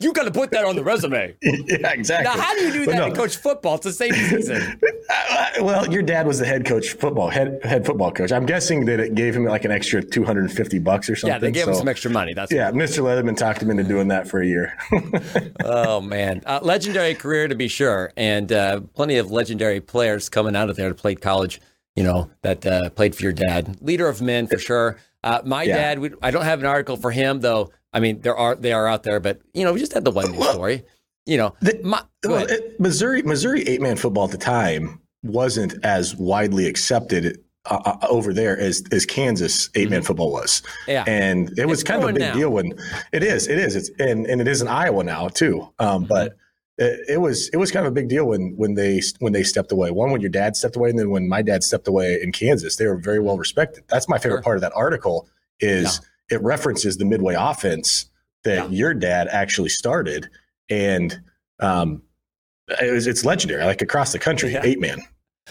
you 0.00 0.12
got 0.12 0.24
to 0.24 0.32
put 0.32 0.50
that 0.50 0.64
on 0.64 0.74
the 0.74 0.82
resume. 0.82 1.36
yeah, 1.42 1.92
exactly. 1.92 2.24
Now, 2.24 2.40
how 2.42 2.54
do 2.54 2.64
you 2.64 2.72
do 2.72 2.86
that 2.86 2.96
no. 2.96 3.04
and 3.06 3.14
coach 3.14 3.36
football? 3.36 3.76
It's 3.76 3.84
the 3.84 3.92
same 3.92 4.12
season. 4.12 4.80
Uh, 5.10 5.46
well, 5.62 5.90
your 5.90 6.02
dad 6.02 6.24
was 6.24 6.38
the 6.38 6.46
head 6.46 6.64
coach 6.64 6.90
football 6.90 7.28
head 7.28 7.58
head 7.64 7.84
football 7.84 8.12
coach. 8.12 8.30
I'm 8.30 8.46
guessing 8.46 8.84
that 8.84 9.00
it 9.00 9.16
gave 9.16 9.34
him 9.34 9.44
like 9.44 9.64
an 9.64 9.72
extra 9.72 10.00
250 10.00 10.78
bucks 10.78 11.10
or 11.10 11.16
something. 11.16 11.34
Yeah, 11.34 11.38
they 11.40 11.50
gave 11.50 11.64
so, 11.64 11.70
him 11.70 11.76
some 11.76 11.88
extra 11.88 12.12
money. 12.12 12.32
That's 12.32 12.52
yeah. 12.52 12.70
Mr. 12.70 13.02
Leatherman 13.02 13.36
talked 13.36 13.60
him 13.60 13.70
into 13.70 13.82
doing 13.82 14.06
that 14.08 14.28
for 14.28 14.40
a 14.40 14.46
year. 14.46 14.78
oh 15.64 16.00
man, 16.00 16.42
uh, 16.46 16.60
legendary 16.62 17.16
career 17.16 17.48
to 17.48 17.56
be 17.56 17.66
sure, 17.66 18.12
and 18.16 18.52
uh, 18.52 18.80
plenty 18.94 19.16
of 19.16 19.32
legendary 19.32 19.80
players 19.80 20.28
coming 20.28 20.54
out 20.54 20.70
of 20.70 20.76
there 20.76 20.88
to 20.88 20.94
play 20.94 21.16
college 21.16 21.60
you 22.00 22.06
know, 22.06 22.30
that 22.40 22.64
uh, 22.64 22.88
played 22.88 23.14
for 23.14 23.22
your 23.24 23.32
dad. 23.32 23.76
Leader 23.82 24.08
of 24.08 24.22
men 24.22 24.46
for 24.46 24.56
sure. 24.56 24.96
Uh, 25.22 25.42
my 25.44 25.64
yeah. 25.64 25.76
dad, 25.76 25.98
we, 25.98 26.10
I 26.22 26.30
don't 26.30 26.46
have 26.46 26.60
an 26.60 26.64
article 26.64 26.96
for 26.96 27.10
him 27.10 27.40
though. 27.40 27.70
I 27.92 28.00
mean, 28.00 28.22
there 28.22 28.34
are 28.34 28.56
they 28.56 28.72
are 28.72 28.88
out 28.88 29.02
there, 29.02 29.20
but 29.20 29.42
you 29.52 29.64
know, 29.64 29.74
we 29.74 29.80
just 29.80 29.92
had 29.92 30.06
the 30.06 30.10
one 30.10 30.32
news 30.32 30.48
story. 30.48 30.82
You 31.26 31.36
know, 31.36 31.54
the, 31.60 31.78
my, 31.84 32.02
well, 32.24 32.46
Missouri 32.78 33.20
Missouri 33.20 33.68
eight 33.68 33.82
man 33.82 33.96
football 33.96 34.24
at 34.24 34.30
the 34.30 34.38
time 34.38 34.98
wasn't 35.22 35.74
as 35.84 36.16
widely 36.16 36.66
accepted 36.66 37.38
uh, 37.66 37.82
uh 37.84 38.06
over 38.08 38.32
there 38.32 38.58
as 38.58 38.82
as 38.92 39.04
Kansas 39.04 39.68
eight 39.74 39.90
man 39.90 39.98
mm-hmm. 39.98 40.06
football 40.06 40.32
was. 40.32 40.62
Yeah, 40.88 41.04
and 41.06 41.52
it 41.58 41.66
was 41.66 41.80
it's 41.80 41.86
kind 41.90 42.02
of 42.02 42.08
a 42.08 42.12
big 42.14 42.22
now. 42.22 42.32
deal 42.32 42.48
when 42.48 42.72
it 43.12 43.22
is. 43.22 43.46
It 43.46 43.58
is. 43.58 43.76
It's 43.76 43.90
and 43.98 44.24
and 44.24 44.40
it 44.40 44.48
is 44.48 44.62
in 44.62 44.68
Iowa 44.68 45.04
now 45.04 45.28
too. 45.28 45.68
Um, 45.78 46.04
mm-hmm. 46.04 46.08
But 46.08 46.38
it, 46.80 47.00
it, 47.08 47.16
was 47.18 47.48
it 47.50 47.58
was 47.58 47.70
kind 47.70 47.86
of 47.86 47.92
a 47.92 47.94
big 47.94 48.08
deal 48.08 48.24
when 48.24 48.54
when 48.56 48.74
they 48.74 49.02
when 49.18 49.34
they 49.34 49.42
stepped 49.42 49.70
away. 49.70 49.90
One 49.90 50.10
when 50.10 50.22
your 50.22 50.30
dad 50.30 50.56
stepped 50.56 50.76
away, 50.76 50.88
and 50.88 50.98
then 50.98 51.10
when 51.10 51.28
my 51.28 51.42
dad 51.42 51.62
stepped 51.62 51.86
away 51.86 52.18
in 52.22 52.32
Kansas, 52.32 52.76
they 52.76 52.86
were 52.86 52.96
very 52.96 53.20
well 53.20 53.36
respected. 53.36 53.84
That's 53.88 54.08
my 54.08 54.18
favorite 54.18 54.38
sure. 54.38 54.42
part 54.42 54.56
of 54.56 54.62
that 54.62 54.72
article 54.74 55.28
is 55.60 56.00
yeah. 56.30 56.38
it 56.38 56.42
references 56.42 56.96
the 56.96 57.04
midway 57.04 57.34
offense 57.38 58.06
that 58.44 58.70
yeah. 58.70 58.76
your 58.76 58.94
dad 58.94 59.28
actually 59.28 59.68
started, 59.68 60.30
and 60.70 61.20
um, 61.60 62.02
it 62.80 62.92
was, 62.92 63.06
it's 63.06 63.26
legendary. 63.26 63.62
Like 63.62 63.82
across 63.82 64.12
the 64.12 64.18
country, 64.18 64.52
yeah. 64.52 64.62
eight 64.64 64.80
man. 64.80 65.02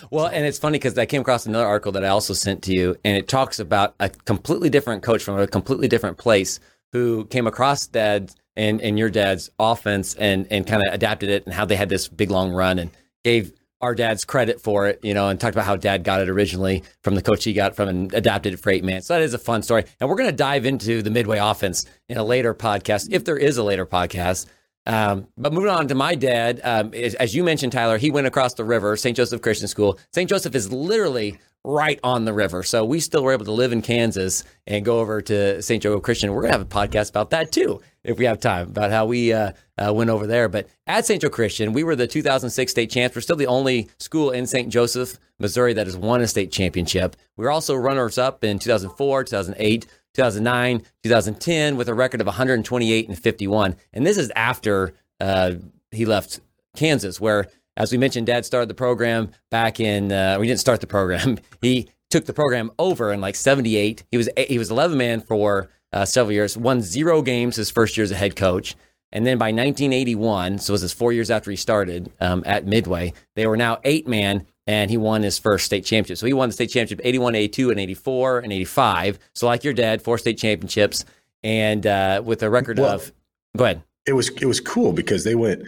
Well, 0.09 0.27
and 0.27 0.45
it's 0.45 0.57
funny 0.57 0.79
because 0.79 0.97
I 0.97 1.05
came 1.05 1.21
across 1.21 1.45
another 1.45 1.67
article 1.67 1.91
that 1.91 2.03
I 2.03 2.07
also 2.07 2.33
sent 2.33 2.63
to 2.63 2.73
you, 2.73 2.95
and 3.05 3.15
it 3.15 3.27
talks 3.27 3.59
about 3.59 3.93
a 3.99 4.09
completely 4.09 4.71
different 4.71 5.03
coach 5.03 5.23
from 5.23 5.37
a 5.37 5.45
completely 5.45 5.87
different 5.87 6.17
place 6.17 6.59
who 6.91 7.25
came 7.25 7.45
across 7.45 7.85
dad 7.85 8.33
and 8.59 8.81
and 8.81 8.99
your 8.99 9.09
dad's 9.09 9.49
offense 9.57 10.13
and 10.15 10.45
and 10.51 10.67
kind 10.67 10.85
of 10.85 10.93
adapted 10.93 11.29
it 11.29 11.45
and 11.45 11.53
how 11.53 11.65
they 11.65 11.77
had 11.77 11.89
this 11.89 12.07
big 12.07 12.29
long 12.29 12.51
run 12.51 12.77
and 12.77 12.91
gave 13.23 13.53
our 13.81 13.95
dad's 13.95 14.25
credit 14.25 14.59
for 14.59 14.87
it, 14.87 14.99
you 15.03 15.13
know, 15.13 15.29
and 15.29 15.39
talked 15.39 15.55
about 15.55 15.65
how 15.65 15.77
dad 15.77 16.03
got 16.03 16.19
it 16.19 16.27
originally 16.27 16.83
from 17.01 17.15
the 17.15 17.21
coach 17.21 17.45
he 17.45 17.53
got 17.53 17.77
from 17.77 17.87
and 17.87 18.13
adapted 18.13 18.53
it 18.53 18.57
for 18.57 18.69
eight 18.71 18.83
man. 18.83 19.01
So 19.01 19.13
that 19.13 19.21
is 19.21 19.33
a 19.33 19.37
fun 19.37 19.63
story. 19.63 19.85
And 20.01 20.09
we're 20.09 20.17
going 20.17 20.29
to 20.29 20.35
dive 20.35 20.65
into 20.65 21.01
the 21.01 21.09
Midway 21.09 21.37
offense 21.37 21.85
in 22.09 22.17
a 22.17 22.23
later 22.23 22.53
podcast, 22.53 23.07
if 23.11 23.23
there 23.23 23.37
is 23.37 23.57
a 23.57 23.63
later 23.63 23.85
podcast. 23.85 24.47
Um, 24.85 25.27
but 25.37 25.53
moving 25.53 25.69
on 25.69 25.87
to 25.87 25.95
my 25.95 26.15
dad, 26.15 26.59
um, 26.63 26.93
as 26.93 27.33
you 27.33 27.43
mentioned, 27.43 27.71
Tyler, 27.71 27.97
he 27.97 28.11
went 28.11 28.27
across 28.27 28.55
the 28.55 28.65
river, 28.65 28.97
St. 28.97 29.15
Joseph 29.15 29.41
Christian 29.41 29.69
School. 29.69 29.97
St. 30.11 30.29
Joseph 30.29 30.55
is 30.55 30.73
literally 30.73 31.39
right 31.69 31.99
on 32.03 32.25
the 32.25 32.33
river. 32.33 32.63
So 32.63 32.83
we 32.83 32.99
still 32.99 33.23
were 33.23 33.31
able 33.31 33.45
to 33.45 33.51
live 33.51 33.71
in 33.71 33.81
Kansas 33.81 34.43
and 34.65 34.83
go 34.83 34.99
over 34.99 35.21
to 35.21 35.61
St. 35.61 35.81
Joe 35.83 35.99
Christian. 35.99 36.33
We're 36.33 36.41
going 36.41 36.53
to 36.53 36.57
have 36.57 36.65
a 36.65 36.65
podcast 36.65 37.09
about 37.09 37.29
that 37.29 37.51
too, 37.51 37.81
if 38.03 38.17
we 38.17 38.25
have 38.25 38.39
time, 38.39 38.69
about 38.69 38.91
how 38.91 39.05
we 39.05 39.31
uh, 39.31 39.51
uh, 39.77 39.93
went 39.93 40.09
over 40.09 40.25
there. 40.25 40.49
But 40.49 40.67
at 40.87 41.05
St. 41.05 41.21
Joe 41.21 41.29
Christian, 41.29 41.73
we 41.73 41.83
were 41.83 41.95
the 41.95 42.07
2006 42.07 42.71
state 42.71 42.89
champs. 42.89 43.15
We're 43.15 43.21
still 43.21 43.35
the 43.35 43.47
only 43.47 43.87
school 43.99 44.31
in 44.31 44.47
St. 44.47 44.69
Joseph, 44.69 45.19
Missouri 45.37 45.73
that 45.73 45.85
has 45.85 45.95
won 45.95 46.21
a 46.21 46.27
state 46.27 46.51
championship. 46.51 47.15
We 47.37 47.45
were 47.45 47.51
also 47.51 47.75
runners 47.75 48.17
up 48.17 48.43
in 48.43 48.59
2004, 48.59 49.23
2008. 49.25 49.87
2009, 50.15 50.81
2010, 51.03 51.77
with 51.77 51.87
a 51.87 51.93
record 51.93 52.19
of 52.19 52.25
128 52.25 53.07
and 53.07 53.17
51. 53.17 53.75
And 53.93 54.07
this 54.07 54.17
is 54.17 54.31
after 54.35 54.93
uh, 55.21 55.53
he 55.91 56.05
left 56.05 56.39
Kansas, 56.75 57.21
where 57.21 57.45
as 57.79 57.91
we 57.93 57.97
mentioned, 57.97 58.27
Dad 58.27 58.45
started 58.45 58.69
the 58.69 58.75
program 58.75 59.31
back 59.49 59.79
in. 59.79 60.11
Uh, 60.11 60.37
we 60.39 60.45
didn't 60.45 60.59
start 60.59 60.81
the 60.81 60.87
program. 60.87 61.39
He 61.61 61.89
took 62.09 62.25
the 62.25 62.33
program 62.33 62.71
over 62.79 63.11
in 63.11 63.21
like 63.21 63.35
'78. 63.35 64.03
He 64.11 64.17
was 64.17 64.29
he 64.37 64.57
was 64.57 64.71
11 64.71 64.97
man 64.97 65.21
for 65.21 65.69
uh, 65.91 66.05
several 66.05 66.33
years. 66.33 66.57
Won 66.57 66.81
zero 66.81 67.21
games 67.21 67.55
his 67.55 67.69
first 67.69 67.97
year 67.97 68.03
as 68.03 68.11
a 68.11 68.15
head 68.15 68.35
coach. 68.35 68.75
And 69.11 69.25
then 69.25 69.37
by 69.37 69.47
1981, 69.47 70.59
so 70.59 70.71
it 70.71 70.73
was 70.73 70.81
his 70.81 70.93
four 70.93 71.11
years 71.11 71.31
after 71.31 71.49
he 71.49 71.57
started 71.57 72.11
um, 72.21 72.43
at 72.45 72.67
Midway, 72.67 73.13
they 73.35 73.47
were 73.47 73.57
now 73.57 73.79
eight 73.83 74.07
man, 74.07 74.45
and 74.67 74.91
he 74.91 74.97
won 74.97 75.23
his 75.23 75.39
first 75.39 75.65
state 75.65 75.83
championship. 75.83 76.19
So 76.19 76.27
he 76.27 76.33
won 76.33 76.49
the 76.49 76.53
state 76.53 76.69
championship 76.69 77.01
81, 77.03 77.33
82, 77.33 77.71
and 77.71 77.79
84, 77.79 78.39
and 78.39 78.53
85. 78.53 79.19
So 79.33 79.47
like 79.47 79.63
your 79.63 79.73
dad, 79.73 80.01
four 80.01 80.17
state 80.19 80.37
championships, 80.37 81.05
and 81.43 81.85
uh, 81.87 82.21
with 82.23 82.43
a 82.43 82.49
record 82.49 82.77
well, 82.77 82.95
of. 82.95 83.11
Go 83.57 83.63
ahead. 83.63 83.83
It 84.05 84.13
was 84.13 84.29
it 84.29 84.45
was 84.45 84.59
cool 84.59 84.93
because 84.93 85.23
they 85.23 85.35
went 85.35 85.67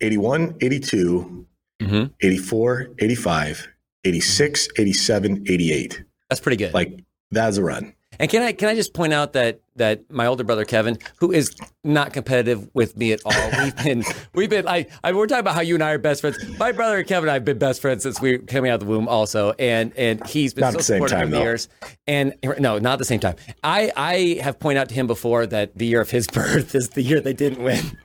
81, 0.00 0.56
82, 0.60 1.46
mm-hmm. 1.80 2.12
84, 2.20 2.90
85, 2.98 3.68
86, 4.04 4.68
87, 4.78 5.44
88. 5.48 6.04
That's 6.28 6.40
pretty 6.40 6.56
good. 6.56 6.74
Like 6.74 7.04
that's 7.30 7.56
a 7.56 7.62
run. 7.62 7.94
And 8.20 8.30
can 8.30 8.42
I 8.42 8.52
can 8.52 8.68
I 8.68 8.74
just 8.74 8.92
point 8.92 9.14
out 9.14 9.32
that 9.32 9.60
that 9.76 10.10
my 10.10 10.26
older 10.26 10.44
brother 10.44 10.66
Kevin, 10.66 10.98
who 11.16 11.32
is 11.32 11.56
not 11.84 12.12
competitive 12.12 12.68
with 12.74 12.94
me 12.98 13.12
at 13.12 13.20
all, 13.24 13.50
we've 13.64 13.76
been 13.84 14.04
we've 14.34 14.50
been 14.50 14.68
I, 14.68 14.86
I 15.02 15.12
we're 15.12 15.26
talking 15.26 15.40
about 15.40 15.54
how 15.54 15.62
you 15.62 15.74
and 15.74 15.82
I 15.82 15.92
are 15.92 15.98
best 15.98 16.20
friends. 16.20 16.36
My 16.58 16.70
brother 16.70 17.02
Kevin 17.02 17.24
and 17.24 17.30
I 17.30 17.34
have 17.34 17.46
been 17.46 17.58
best 17.58 17.80
friends 17.80 18.02
since 18.02 18.20
we 18.20 18.36
coming 18.36 18.70
out 18.70 18.74
of 18.74 18.80
the 18.80 18.86
womb, 18.86 19.08
also, 19.08 19.54
and 19.58 19.96
and 19.96 20.24
he's 20.26 20.52
been 20.52 20.62
not 20.62 20.72
so 20.72 20.78
the 20.78 20.84
same 20.84 20.96
supportive 20.96 21.18
time, 21.18 21.30
though. 21.30 21.40
years. 21.40 21.68
And 22.06 22.34
no, 22.58 22.78
not 22.78 22.98
the 22.98 23.06
same 23.06 23.20
time. 23.20 23.36
I 23.64 23.90
I 23.96 24.40
have 24.42 24.60
pointed 24.60 24.80
out 24.80 24.88
to 24.90 24.94
him 24.94 25.06
before 25.06 25.46
that 25.46 25.78
the 25.78 25.86
year 25.86 26.02
of 26.02 26.10
his 26.10 26.26
birth 26.32 26.74
is 26.74 26.90
the 26.90 27.02
year 27.02 27.22
they 27.22 27.32
didn't 27.32 27.62
win. 27.62 27.96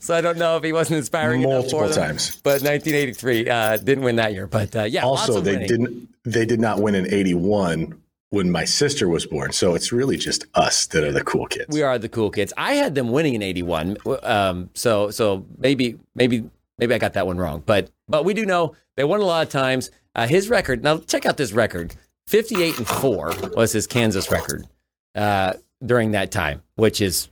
So 0.00 0.14
I 0.14 0.20
don't 0.20 0.38
know 0.38 0.56
if 0.56 0.64
he 0.64 0.72
wasn't 0.72 0.98
inspiring 0.98 1.42
Multiple 1.42 1.80
them, 1.88 1.92
times. 1.92 2.40
But 2.42 2.62
1983 2.62 3.48
uh, 3.48 3.76
didn't 3.78 4.04
win 4.04 4.16
that 4.16 4.32
year. 4.32 4.46
But 4.46 4.74
uh, 4.76 4.82
yeah, 4.84 5.04
Also, 5.04 5.40
they 5.40 5.52
winning. 5.52 5.68
didn't 5.68 6.08
they 6.24 6.46
did 6.46 6.60
not 6.60 6.80
win 6.80 6.94
in 6.94 7.12
81 7.12 8.00
when 8.30 8.50
my 8.50 8.64
sister 8.64 9.08
was 9.08 9.26
born. 9.26 9.52
So 9.52 9.74
it's 9.74 9.92
really 9.92 10.16
just 10.16 10.46
us 10.54 10.86
that 10.86 11.04
are 11.04 11.12
the 11.12 11.22
cool 11.24 11.46
kids. 11.46 11.66
We 11.68 11.82
are 11.82 11.98
the 11.98 12.08
cool 12.08 12.30
kids. 12.30 12.52
I 12.56 12.74
had 12.74 12.94
them 12.94 13.10
winning 13.10 13.34
in 13.34 13.42
'81, 13.42 13.96
um, 14.22 14.70
so 14.74 15.10
so 15.10 15.46
maybe 15.58 15.98
maybe 16.14 16.48
maybe 16.78 16.94
I 16.94 16.98
got 16.98 17.12
that 17.14 17.26
one 17.26 17.36
wrong, 17.38 17.62
but 17.64 17.90
but 18.08 18.24
we 18.24 18.34
do 18.34 18.44
know 18.44 18.74
they 18.96 19.04
won 19.04 19.20
a 19.20 19.24
lot 19.24 19.46
of 19.46 19.52
times. 19.52 19.90
Uh, 20.16 20.26
his 20.26 20.48
record 20.48 20.82
now, 20.84 20.98
check 20.98 21.26
out 21.26 21.36
this 21.36 21.52
record: 21.52 21.94
58 22.28 22.78
and 22.78 22.86
four 22.86 23.32
was 23.56 23.72
his 23.72 23.86
Kansas 23.86 24.30
record 24.30 24.66
uh, 25.14 25.54
during 25.84 26.12
that 26.12 26.30
time, 26.30 26.62
which 26.76 27.00
is 27.00 27.28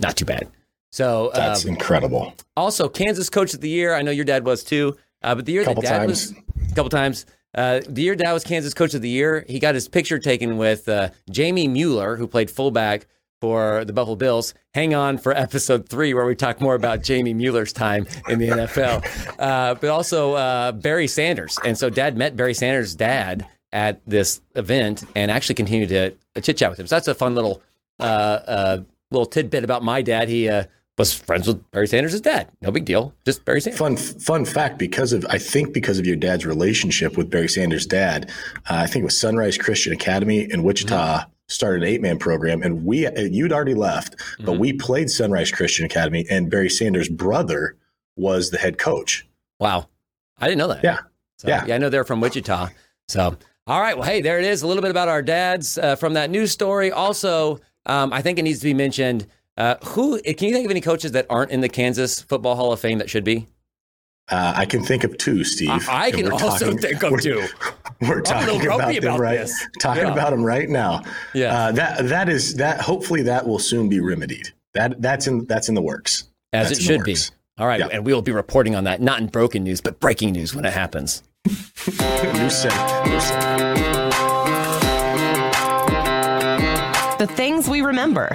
not 0.00 0.16
too 0.16 0.24
bad. 0.26 0.48
So 0.96 1.30
That's 1.34 1.66
um, 1.66 1.72
incredible. 1.72 2.32
also 2.56 2.88
Kansas 2.88 3.28
Coach 3.28 3.52
of 3.52 3.60
the 3.60 3.68
Year. 3.68 3.94
I 3.94 4.00
know 4.00 4.10
your 4.10 4.24
dad 4.24 4.46
was 4.46 4.64
too, 4.64 4.96
uh, 5.22 5.34
but 5.34 5.44
the 5.44 5.52
year 5.52 5.62
Couple 5.62 5.82
that 5.82 5.90
dad 5.90 5.98
times. 5.98 6.32
was 6.32 6.70
a 6.70 6.74
couple 6.74 6.88
times. 6.88 7.26
Uh, 7.54 7.82
the 7.86 8.00
year 8.00 8.16
dad 8.16 8.32
was 8.32 8.44
Kansas 8.44 8.72
Coach 8.72 8.94
of 8.94 9.02
the 9.02 9.08
Year, 9.10 9.44
he 9.46 9.58
got 9.58 9.74
his 9.74 9.88
picture 9.88 10.18
taken 10.18 10.56
with 10.56 10.88
uh, 10.88 11.10
Jamie 11.28 11.68
Mueller, 11.68 12.16
who 12.16 12.26
played 12.26 12.50
fullback 12.50 13.06
for 13.42 13.84
the 13.84 13.92
Buffalo 13.92 14.16
Bills. 14.16 14.54
Hang 14.72 14.94
on 14.94 15.18
for 15.18 15.36
episode 15.36 15.86
three, 15.86 16.14
where 16.14 16.24
we 16.24 16.34
talk 16.34 16.62
more 16.62 16.74
about 16.74 17.02
Jamie 17.02 17.34
Mueller's 17.34 17.74
time 17.74 18.06
in 18.30 18.38
the 18.38 18.48
NFL, 18.48 19.36
uh, 19.38 19.74
but 19.74 19.90
also 19.90 20.32
uh, 20.32 20.72
Barry 20.72 21.08
Sanders. 21.08 21.58
And 21.62 21.76
so, 21.76 21.90
Dad 21.90 22.16
met 22.16 22.36
Barry 22.36 22.54
Sanders' 22.54 22.94
dad 22.94 23.46
at 23.70 24.00
this 24.06 24.40
event 24.54 25.04
and 25.14 25.30
actually 25.30 25.56
continued 25.56 25.90
to 25.90 26.14
chit 26.40 26.56
chat 26.56 26.70
with 26.70 26.80
him. 26.80 26.86
So 26.86 26.96
that's 26.96 27.08
a 27.08 27.14
fun 27.14 27.34
little 27.34 27.60
uh, 28.00 28.02
uh, 28.02 28.78
little 29.10 29.26
tidbit 29.26 29.62
about 29.62 29.84
my 29.84 30.00
dad. 30.00 30.30
He 30.30 30.48
uh, 30.48 30.64
was 30.98 31.12
friends 31.12 31.46
with 31.46 31.70
Barry 31.70 31.86
Sanders' 31.86 32.20
dad. 32.20 32.48
No 32.62 32.70
big 32.70 32.84
deal, 32.84 33.12
just 33.24 33.44
Barry 33.44 33.60
Sanders. 33.60 33.78
Fun 33.78 33.96
fun 33.96 34.44
fact 34.44 34.78
because 34.78 35.12
of 35.12 35.26
I 35.28 35.38
think 35.38 35.72
because 35.72 35.98
of 35.98 36.06
your 36.06 36.16
dad's 36.16 36.46
relationship 36.46 37.16
with 37.16 37.30
Barry 37.30 37.48
Sanders' 37.48 37.86
dad, 37.86 38.30
uh, 38.70 38.74
I 38.76 38.86
think 38.86 39.02
it 39.02 39.06
was 39.06 39.18
Sunrise 39.18 39.58
Christian 39.58 39.92
Academy 39.92 40.50
in 40.50 40.62
Wichita 40.62 41.24
started 41.48 41.82
an 41.82 41.88
eight 41.88 42.02
man 42.02 42.18
program, 42.18 42.62
and 42.62 42.84
we 42.84 43.08
you'd 43.16 43.52
already 43.52 43.74
left, 43.74 44.16
but 44.44 44.58
we 44.58 44.72
played 44.72 45.10
Sunrise 45.10 45.50
Christian 45.50 45.84
Academy, 45.84 46.26
and 46.30 46.50
Barry 46.50 46.70
Sanders' 46.70 47.08
brother 47.08 47.76
was 48.16 48.50
the 48.50 48.58
head 48.58 48.78
coach. 48.78 49.26
Wow, 49.60 49.88
I 50.38 50.46
didn't 50.46 50.58
know 50.58 50.68
that. 50.68 50.82
Yeah, 50.82 51.00
So, 51.38 51.48
yeah. 51.48 51.66
I 51.72 51.78
know 51.78 51.88
they're 51.88 52.04
from 52.04 52.20
Wichita. 52.20 52.68
So, 53.08 53.36
all 53.66 53.80
right. 53.80 53.96
Well, 53.96 54.06
hey, 54.08 54.20
there 54.20 54.38
it 54.38 54.44
is. 54.44 54.62
A 54.62 54.66
little 54.66 54.82
bit 54.82 54.90
about 54.90 55.08
our 55.08 55.22
dads 55.22 55.78
uh, 55.78 55.96
from 55.96 56.14
that 56.14 56.30
news 56.30 56.50
story. 56.50 56.90
Also, 56.90 57.60
um, 57.84 58.12
I 58.12 58.22
think 58.22 58.38
it 58.38 58.42
needs 58.42 58.58
to 58.60 58.64
be 58.64 58.74
mentioned. 58.74 59.26
Uh, 59.56 59.76
who 59.86 60.20
can 60.20 60.48
you 60.48 60.54
think 60.54 60.64
of 60.66 60.70
any 60.70 60.80
coaches 60.82 61.12
that 61.12 61.26
aren't 61.30 61.50
in 61.50 61.60
the 61.62 61.68
Kansas 61.68 62.20
Football 62.20 62.56
Hall 62.56 62.72
of 62.72 62.80
Fame 62.80 62.98
that 62.98 63.08
should 63.08 63.24
be? 63.24 63.46
Uh, 64.28 64.52
I 64.56 64.66
can 64.66 64.82
think 64.82 65.04
of 65.04 65.16
two, 65.18 65.44
Steve. 65.44 65.70
I, 65.70 66.06
I 66.06 66.10
can 66.10 66.30
also 66.32 66.66
talking- 66.72 66.78
think 66.78 67.02
of 67.02 67.10
we're- 67.12 67.22
two. 67.22 67.46
We're 68.02 68.20
talking 68.20 68.60
about 68.66 68.88
them 68.92 68.96
about 68.98 69.20
right. 69.20 69.38
this. 69.38 69.66
Talking 69.80 70.02
Yeah. 70.04 70.12
about 70.12 70.30
them 70.30 70.42
right 70.44 70.68
now. 70.68 71.02
Yeah. 71.32 71.54
Uh, 71.68 71.72
that 71.72 72.08
that 72.08 72.28
is 72.28 72.56
that. 72.56 72.80
Hopefully, 72.80 73.22
that 73.22 73.46
will 73.46 73.58
soon 73.58 73.88
be 73.88 74.00
remedied. 74.00 74.52
That 74.74 75.00
that's 75.00 75.26
in 75.26 75.46
that's 75.46 75.68
in 75.70 75.74
the 75.74 75.80
works. 75.82 76.24
As 76.52 76.68
That's 76.68 76.80
it 76.80 76.82
should 76.82 77.04
be. 77.04 77.16
All 77.58 77.66
right, 77.66 77.80
Yeah. 77.80 77.88
and 77.90 78.04
we 78.04 78.12
will 78.12 78.20
be 78.22 78.32
reporting 78.32 78.74
on 78.74 78.84
that, 78.84 79.00
not 79.00 79.20
in 79.20 79.28
broken 79.28 79.64
news, 79.64 79.80
but 79.80 79.98
breaking 80.00 80.32
news 80.32 80.54
when 80.54 80.64
it 80.66 80.72
happens. 80.74 81.22
You 81.86 82.50
said. 82.50 82.72
You 83.08 83.20
said. 83.20 83.76
The 87.18 87.26
things 87.26 87.68
we 87.68 87.80
remember. 87.80 88.30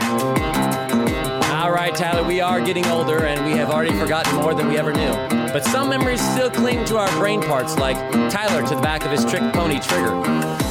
All 1.72 1.78
right, 1.78 1.96
Tyler, 1.96 2.28
we 2.28 2.42
are 2.42 2.60
getting 2.60 2.86
older 2.88 3.24
and 3.24 3.46
we 3.46 3.54
have 3.54 3.70
already 3.70 3.98
forgotten 3.98 4.36
more 4.36 4.54
than 4.54 4.68
we 4.68 4.78
ever 4.78 4.92
knew. 4.92 5.10
But 5.54 5.64
some 5.64 5.88
memories 5.88 6.20
still 6.32 6.52
cling 6.52 6.84
to 6.84 6.98
our 6.98 7.10
brain 7.12 7.42
parts, 7.42 7.78
like 7.78 7.96
Tyler 8.30 8.68
to 8.68 8.76
the 8.76 8.82
back 8.82 9.06
of 9.06 9.12
his 9.12 9.24
trick 9.24 9.42
pony 9.54 9.80
trigger. 9.80 10.10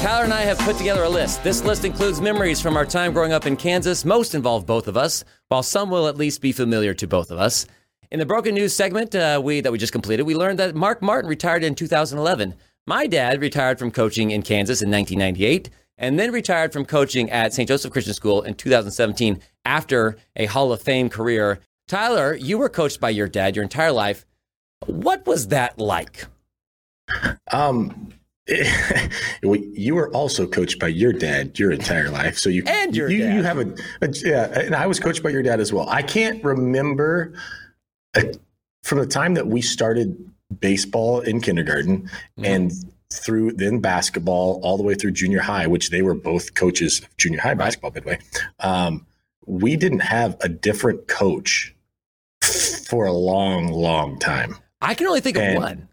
Tyler 0.02 0.24
and 0.24 0.34
I 0.34 0.42
have 0.42 0.58
put 0.58 0.76
together 0.76 1.04
a 1.04 1.08
list. 1.08 1.42
This 1.42 1.64
list 1.64 1.86
includes 1.86 2.20
memories 2.20 2.60
from 2.60 2.76
our 2.76 2.84
time 2.84 3.14
growing 3.14 3.32
up 3.32 3.46
in 3.46 3.56
Kansas. 3.56 4.04
Most 4.04 4.34
involve 4.34 4.66
both 4.66 4.88
of 4.88 4.98
us, 4.98 5.24
while 5.48 5.62
some 5.62 5.88
will 5.88 6.06
at 6.06 6.18
least 6.18 6.42
be 6.42 6.52
familiar 6.52 6.92
to 6.92 7.06
both 7.06 7.30
of 7.30 7.38
us. 7.38 7.64
In 8.10 8.18
the 8.18 8.26
broken 8.26 8.54
news 8.54 8.74
segment 8.74 9.14
uh, 9.14 9.40
we 9.42 9.62
that 9.62 9.72
we 9.72 9.78
just 9.78 9.94
completed, 9.94 10.24
we 10.24 10.34
learned 10.34 10.58
that 10.58 10.74
Mark 10.74 11.00
Martin 11.00 11.30
retired 11.30 11.64
in 11.64 11.74
2011. 11.74 12.54
My 12.86 13.06
dad 13.06 13.40
retired 13.40 13.78
from 13.78 13.90
coaching 13.90 14.32
in 14.32 14.42
Kansas 14.42 14.82
in 14.82 14.90
1998 14.90 15.70
and 15.96 16.18
then 16.18 16.30
retired 16.30 16.74
from 16.74 16.84
coaching 16.84 17.30
at 17.30 17.54
St. 17.54 17.68
Joseph 17.68 17.90
Christian 17.90 18.14
School 18.14 18.42
in 18.42 18.54
2017 18.54 19.40
after 19.64 20.16
a 20.36 20.46
Hall 20.46 20.72
of 20.72 20.80
Fame 20.82 21.08
career. 21.08 21.60
Tyler, 21.88 22.34
you 22.34 22.58
were 22.58 22.68
coached 22.68 23.00
by 23.00 23.10
your 23.10 23.28
dad 23.28 23.56
your 23.56 23.62
entire 23.62 23.92
life. 23.92 24.24
What 24.86 25.26
was 25.26 25.48
that 25.48 25.78
like? 25.78 26.26
Um, 27.52 28.12
well, 29.42 29.58
you 29.72 29.94
were 29.94 30.10
also 30.12 30.46
coached 30.46 30.78
by 30.78 30.88
your 30.88 31.12
dad 31.12 31.58
your 31.58 31.70
entire 31.72 32.10
life, 32.10 32.38
so 32.38 32.48
you 32.48 32.62
And 32.66 32.96
your 32.96 33.10
you, 33.10 33.18
dad. 33.24 33.34
you 33.34 33.42
have 33.42 33.58
a, 33.58 33.74
a 34.02 34.08
yeah, 34.24 34.46
and 34.58 34.74
I 34.74 34.86
was 34.86 34.98
coached 35.00 35.22
by 35.22 35.30
your 35.30 35.42
dad 35.42 35.60
as 35.60 35.72
well. 35.72 35.88
I 35.88 36.02
can't 36.02 36.42
remember 36.44 37.32
uh 38.16 38.22
from 38.82 38.98
the 38.98 39.06
time 39.06 39.34
that 39.34 39.46
we 39.46 39.60
started 39.60 40.16
baseball 40.60 41.20
in 41.20 41.40
kindergarten 41.40 42.02
Mm-hmm. 42.38 42.44
and 42.44 42.72
through 43.12 43.50
then 43.52 43.80
basketball 43.80 44.60
all 44.62 44.76
the 44.76 44.84
way 44.84 44.94
through 44.94 45.10
junior 45.10 45.40
high, 45.40 45.66
which 45.66 45.90
they 45.90 46.00
were 46.00 46.14
both 46.14 46.54
coaches 46.54 47.00
of 47.00 47.16
junior 47.16 47.40
high 47.40 47.54
basketball 47.54 47.90
midway. 47.90 48.16
Um, 48.60 49.04
we 49.46 49.76
didn't 49.76 50.00
have 50.00 50.36
a 50.40 50.48
different 50.48 51.08
coach 51.08 51.74
for 52.88 53.06
a 53.06 53.12
long, 53.12 53.68
long 53.68 54.18
time. 54.18 54.56
I 54.80 54.94
can 54.94 55.06
only 55.06 55.20
think 55.20 55.36
of 55.36 55.54
one. 55.56 55.88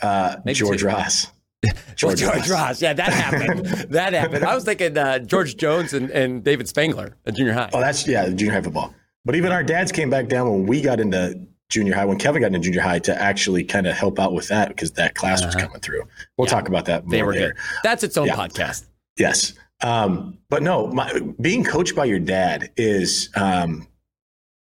Uh, 0.00 0.36
George 0.52 0.80
two. 0.80 0.86
Ross. 0.86 1.32
George, 1.96 2.18
George 2.20 2.48
Ross. 2.48 2.80
Yeah, 2.82 2.92
that 2.92 3.12
happened. 3.12 3.66
that 3.90 4.12
happened. 4.12 4.44
I 4.44 4.54
was 4.54 4.64
thinking 4.64 4.96
uh, 4.96 5.18
George 5.20 5.56
Jones 5.56 5.92
and, 5.94 6.10
and 6.10 6.44
David 6.44 6.68
Spangler 6.68 7.16
at 7.26 7.34
junior 7.34 7.52
high. 7.54 7.70
Oh, 7.72 7.80
that's 7.80 8.06
yeah, 8.06 8.28
junior 8.28 8.52
high 8.52 8.60
football. 8.62 8.94
But 9.24 9.34
even 9.34 9.50
our 9.52 9.64
dads 9.64 9.90
came 9.90 10.10
back 10.10 10.28
down 10.28 10.48
when 10.50 10.66
we 10.66 10.80
got 10.80 11.00
into 11.00 11.40
junior 11.68 11.94
high, 11.94 12.04
when 12.04 12.18
Kevin 12.18 12.42
got 12.42 12.48
into 12.48 12.60
junior 12.60 12.80
high, 12.82 13.00
to 13.00 13.20
actually 13.20 13.64
kind 13.64 13.86
of 13.88 13.96
help 13.96 14.20
out 14.20 14.32
with 14.32 14.46
that 14.48 14.68
because 14.68 14.92
that 14.92 15.14
class 15.16 15.44
was 15.44 15.56
coming 15.56 15.80
through. 15.80 16.02
We'll 16.36 16.46
Uh-huh. 16.46 16.54
Yeah. 16.56 16.60
talk 16.60 16.68
about 16.68 16.84
that 16.84 17.04
more 17.04 17.10
they 17.10 17.22
were 17.22 17.32
later. 17.32 17.48
good. 17.48 17.56
That's 17.82 18.04
its 18.04 18.16
own 18.16 18.26
Yeah. 18.28 18.36
podcast. 18.36 18.86
Yes. 19.18 19.54
Um, 19.82 20.38
but 20.48 20.62
no, 20.62 20.86
my, 20.88 21.20
being 21.40 21.64
coached 21.64 21.94
by 21.94 22.06
your 22.06 22.18
dad 22.18 22.70
is, 22.76 23.28
um, 23.36 23.86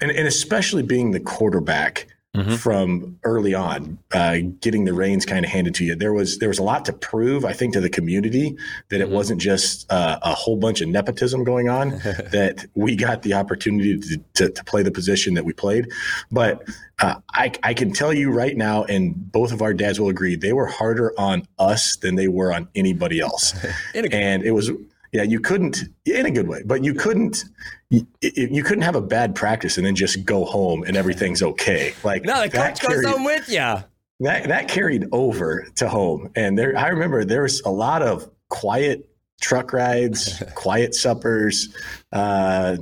and, 0.01 0.11
and 0.11 0.27
especially 0.27 0.83
being 0.83 1.11
the 1.11 1.19
quarterback 1.19 2.07
Mhm. 2.35 2.57
from 2.57 3.19
early 3.23 3.53
on, 3.53 3.99
uh, 4.11 4.37
getting 4.59 4.85
the 4.85 4.93
reins 4.95 5.23
kind 5.23 5.45
of 5.45 5.51
handed 5.51 5.75
to 5.75 5.85
you. 5.85 5.93
There 5.95 6.13
was 6.13 6.39
there 6.39 6.49
was 6.49 6.57
a 6.57 6.63
lot 6.63 6.83
to 6.85 6.93
prove, 6.93 7.45
I 7.45 7.53
think, 7.53 7.73
to 7.73 7.79
the 7.79 7.91
community 7.91 8.55
that 8.89 9.01
it 9.01 9.07
Mhm. 9.09 9.11
wasn't 9.11 9.39
just 9.39 9.85
uh, 9.91 10.17
a 10.23 10.33
whole 10.33 10.57
bunch 10.57 10.81
of 10.81 10.89
nepotism 10.89 11.43
going 11.43 11.69
on. 11.69 11.89
that 12.31 12.65
we 12.73 12.95
got 12.95 13.21
the 13.21 13.35
opportunity 13.35 13.99
to, 13.99 14.17
to, 14.33 14.49
to 14.49 14.63
play 14.63 14.81
the 14.81 14.89
position 14.89 15.35
that 15.35 15.45
we 15.45 15.53
played. 15.53 15.85
But 16.31 16.67
uh, 16.97 17.17
I, 17.35 17.51
I 17.61 17.75
can 17.75 17.93
tell 17.93 18.11
you 18.11 18.31
right 18.31 18.57
now, 18.57 18.83
and 18.85 19.13
both 19.31 19.51
of 19.51 19.61
our 19.61 19.75
dads 19.75 19.99
will 19.99 20.09
agree, 20.09 20.35
they 20.35 20.53
were 20.53 20.65
harder 20.65 21.13
on 21.19 21.45
us 21.59 21.97
than 21.97 22.15
they 22.15 22.29
were 22.29 22.51
on 22.51 22.67
anybody 22.73 23.19
else. 23.19 23.53
In 23.93 24.05
a 24.05 24.09
good- 24.09 24.15
and 24.19 24.41
it 24.41 24.53
was, 24.53 24.71
yeah, 25.13 25.23
you 25.23 25.39
couldn't, 25.39 25.83
in 26.05 26.25
a 26.25 26.31
good 26.31 26.47
way, 26.47 26.63
but 26.65 26.83
you 26.83 26.93
couldn't, 26.93 27.45
you, 27.89 28.05
you 28.21 28.63
couldn't 28.63 28.81
have 28.81 28.95
a 28.95 29.01
bad 29.01 29.35
practice 29.35 29.77
and 29.77 29.85
then 29.85 29.95
just 29.95 30.25
go 30.25 30.43
home 30.43 30.83
and 30.83 30.97
everything's 30.97 31.43
okay. 31.43 31.93
Like 32.03 32.25
no, 32.25 32.43
the 32.43 32.49
that 32.49 32.79
coach 32.79 32.81
goes 32.89 33.01
carried- 33.01 33.07
home 33.07 33.23
with 33.23 33.47
you. 33.47 33.75
that 34.21 34.47
that 34.47 34.67
carried 34.67 35.05
over 35.11 35.67
to 35.75 35.87
home. 35.87 36.31
And 36.35 36.57
there 36.57 36.75
i 36.77 36.87
remember 36.87 37.23
there 37.25 37.43
was 37.43 37.61
a 37.61 37.69
lot 37.69 38.01
of 38.01 38.29
quiet 38.49 39.07
truck 39.41 39.71
rides 39.73 40.41
quiet 40.55 40.95
suppers. 40.95 41.75
Uh 42.11 42.77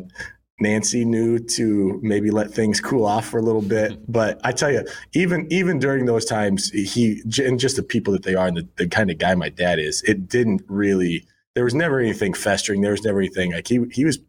nancy 0.60 1.04
knew 1.04 1.40
to 1.40 2.00
maybe 2.04 2.30
let 2.30 2.52
things 2.52 2.80
cool 2.80 3.04
off 3.04 3.26
for 3.28 3.40
a 3.40 3.42
little 3.42 3.64
bit. 3.64 4.00
But 4.12 4.40
i 4.44 4.52
tell 4.52 4.72
you 4.72 4.86
even 5.14 5.48
even 5.52 5.80
during 5.80 6.06
those 6.06 6.24
times 6.26 6.70
he 6.70 7.22
and 7.44 7.60
just 7.60 7.76
the 7.78 7.84
people 7.84 8.14
that 8.14 8.24
they 8.24 8.36
are 8.36 8.48
and 8.48 8.58
the, 8.58 8.68
the 8.78 8.88
kind 8.88 9.10
of 9.10 9.18
guy 9.18 9.34
my 9.36 9.50
dad 9.50 9.80
is 9.80 10.04
it 10.04 10.30
didn't 10.30 10.62
really 10.68 11.26
there 11.55 11.63
was 11.63 11.74
never 11.75 12.00
anything 12.00 12.34
festering. 12.34 12.81
There 12.81 12.91
was 12.91 13.03
never 13.03 13.20
anything 13.20 13.51
like 13.53 13.67
he 13.67 13.79
he 13.91 14.05
was 14.05 14.20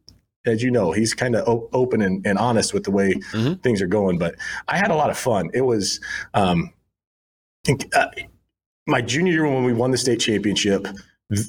as 0.45 0.63
you 0.63 0.71
know 0.73 0.91
he's 0.93 1.15
kind 1.15 1.37
of 1.37 1.47
o- 1.49 1.69
open 1.73 2.03
and, 2.03 2.27
and 2.27 2.37
honest 2.39 2.75
with 2.75 2.83
the 2.85 2.91
way 2.91 3.15
Mhm. 3.33 3.63
things 3.63 3.81
are 3.81 3.87
going 3.87 4.19
but 4.19 4.35
i 4.67 4.77
had 4.77 4.91
a 4.91 4.95
lot 4.97 5.09
of 5.09 5.17
fun. 5.17 5.51
It 5.55 5.61
was 5.61 6.01
um 6.35 6.73
uh, 7.95 8.07
my 8.89 9.01
junior 9.01 9.33
year 9.33 9.47
when 9.47 9.63
we 9.65 9.73
won 9.73 9.93
the 9.93 9.97
state 9.99 10.19
championship, 10.19 10.87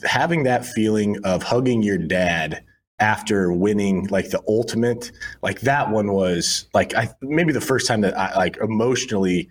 having 0.04 0.44
that 0.44 0.64
feeling 0.66 1.18
of 1.26 1.42
hugging 1.42 1.82
your 1.82 1.98
dad 1.98 2.64
after 3.00 3.52
winning 3.52 4.06
like 4.08 4.30
the 4.30 4.42
ultimate 4.48 5.12
like 5.42 5.60
that 5.62 5.90
one 5.90 6.12
was 6.14 6.68
like 6.76 6.94
I 6.96 7.10
maybe 7.24 7.52
the 7.52 7.60
first 7.60 7.88
time 7.88 8.02
that 8.02 8.16
I 8.18 8.36
like 8.38 8.58
emotionally 8.58 9.50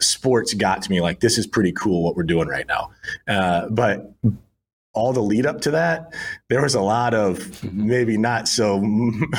sports 0.00 0.54
got 0.54 0.80
to 0.82 0.90
me 0.90 1.00
like 1.00 1.18
this 1.18 1.36
is 1.36 1.46
pretty 1.48 1.72
cool 1.72 2.04
what 2.04 2.14
we're 2.14 2.22
doing 2.22 2.46
right 2.46 2.66
now. 2.68 2.90
Uh, 3.26 3.68
but 3.68 4.12
all 4.98 5.12
the 5.12 5.22
lead 5.22 5.46
up 5.46 5.60
to 5.60 5.70
that, 5.70 6.12
there 6.48 6.60
was 6.60 6.74
a 6.74 6.80
lot 6.80 7.14
of 7.14 7.62
maybe 7.72 8.18
not 8.18 8.48
so 8.48 8.76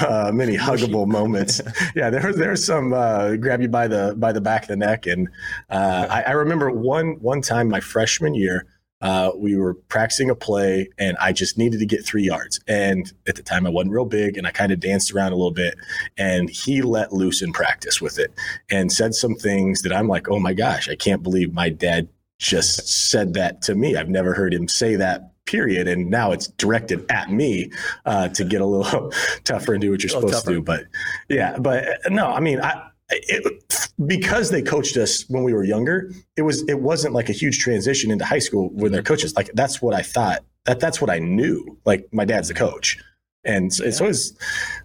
uh, 0.07 0.31
many 0.33 0.55
huggable 0.55 1.05
moments. 1.05 1.61
yeah, 1.95 2.09
there 2.09 2.25
was 2.25 2.37
there's 2.37 2.63
some 2.63 2.93
uh, 2.93 3.35
grab 3.35 3.61
you 3.61 3.67
by 3.67 3.87
the 3.87 4.15
by 4.17 4.31
the 4.31 4.39
back 4.39 4.63
of 4.63 4.69
the 4.69 4.77
neck, 4.77 5.05
and 5.05 5.27
uh, 5.69 6.07
I, 6.09 6.21
I, 6.21 6.31
remember 6.31 6.71
one 6.71 7.19
one 7.19 7.41
time 7.41 7.67
my 7.69 7.81
freshman 7.81 8.33
year. 8.33 8.65
Uh, 9.01 9.31
we 9.37 9.55
were 9.55 9.75
practicing 9.75 10.29
a 10.29 10.35
play 10.35 10.89
and 10.97 11.15
I 11.21 11.31
just 11.31 11.57
needed 11.57 11.79
to 11.79 11.85
get 11.85 12.05
three 12.05 12.23
yards. 12.23 12.59
And 12.67 13.09
at 13.29 13.37
the 13.37 13.41
time, 13.41 13.65
I 13.65 13.69
wasn't 13.69 13.93
real 13.93 14.03
big 14.03 14.37
and 14.37 14.45
I 14.45 14.51
kind 14.51 14.73
of 14.73 14.81
danced 14.81 15.13
around 15.13 15.31
a 15.31 15.37
little 15.37 15.53
bit. 15.53 15.75
And 16.17 16.49
he 16.49 16.81
let 16.81 17.13
loose 17.13 17.41
in 17.41 17.53
practice 17.53 18.01
with 18.01 18.19
it 18.19 18.33
and 18.69 18.91
said 18.91 19.15
some 19.15 19.35
things 19.35 19.83
that 19.83 19.93
I'm 19.93 20.09
like, 20.09 20.27
oh 20.27 20.37
my 20.37 20.53
gosh, 20.53 20.89
I 20.89 20.97
can't 20.97 21.23
believe 21.23 21.53
my 21.53 21.69
dad 21.69 22.09
just 22.39 22.87
said 23.09 23.33
that 23.35 23.61
to 23.63 23.75
me. 23.75 23.95
I've 23.95 24.09
never 24.09 24.33
heard 24.33 24.53
him 24.53 24.67
say 24.67 24.95
that 24.95 25.31
period. 25.49 25.87
And 25.87 26.09
now 26.09 26.31
it's 26.31 26.47
directed 26.47 27.05
at 27.09 27.31
me 27.31 27.71
uh, 28.05 28.29
to 28.29 28.43
get 28.43 28.61
a 28.61 28.65
little 28.65 29.11
tougher 29.43 29.73
and 29.73 29.81
do 29.81 29.91
what 29.91 30.03
you're 30.03 30.09
supposed 30.09 30.33
tougher. 30.33 30.51
to 30.51 30.55
do. 30.57 30.61
But 30.61 30.83
yeah, 31.27 31.57
but 31.57 31.87
uh, 31.87 32.09
no, 32.09 32.27
I 32.27 32.39
mean, 32.39 32.61
I, 32.61 32.89
it, 33.09 33.63
because 34.05 34.51
they 34.51 34.61
coached 34.61 34.95
us 34.95 35.25
when 35.29 35.43
we 35.43 35.53
were 35.53 35.63
younger, 35.63 36.11
it 36.37 36.43
was 36.43 36.63
it 36.69 36.79
wasn't 36.79 37.13
like 37.13 37.29
a 37.29 37.33
huge 37.33 37.59
transition 37.59 38.11
into 38.11 38.25
high 38.25 38.39
school 38.39 38.69
with 38.73 38.91
their 38.91 39.01
coaches. 39.01 39.35
Like 39.35 39.49
that's 39.55 39.81
what 39.81 39.95
I 39.95 40.03
thought. 40.03 40.43
That 40.65 40.79
that's 40.79 41.01
what 41.01 41.09
I 41.09 41.17
knew. 41.17 41.77
Like 41.85 42.07
my 42.11 42.25
dad's 42.25 42.49
the 42.49 42.53
coach, 42.53 42.99
and 43.43 43.73
so, 43.73 43.85
yeah. 43.85 43.91
so 43.91 44.05
it 44.05 44.07
was. 44.09 44.37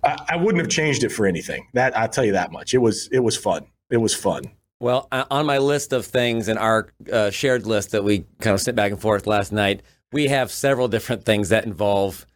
I, 0.02 0.24
I 0.30 0.36
wouldn't 0.36 0.62
have 0.62 0.70
changed 0.70 1.04
it 1.04 1.10
for 1.10 1.26
anything. 1.26 1.66
That 1.74 1.96
I'll 1.96 2.08
tell 2.08 2.24
you 2.24 2.32
that 2.32 2.52
much. 2.52 2.72
It 2.72 2.78
was 2.78 3.08
it 3.12 3.20
was 3.20 3.36
fun. 3.36 3.66
It 3.90 3.98
was 3.98 4.14
fun. 4.14 4.44
Well, 4.80 5.08
on 5.12 5.46
my 5.46 5.58
list 5.58 5.92
of 5.92 6.04
things 6.04 6.48
in 6.48 6.58
our 6.58 6.88
uh, 7.10 7.30
shared 7.30 7.66
list 7.66 7.92
that 7.92 8.04
we 8.04 8.26
kind 8.40 8.54
of 8.54 8.60
sent 8.60 8.76
back 8.76 8.92
and 8.92 9.00
forth 9.00 9.26
last 9.26 9.52
night, 9.52 9.82
we 10.12 10.28
have 10.28 10.50
several 10.50 10.88
different 10.88 11.24
things 11.24 11.48
that 11.48 11.64
involve 11.64 12.26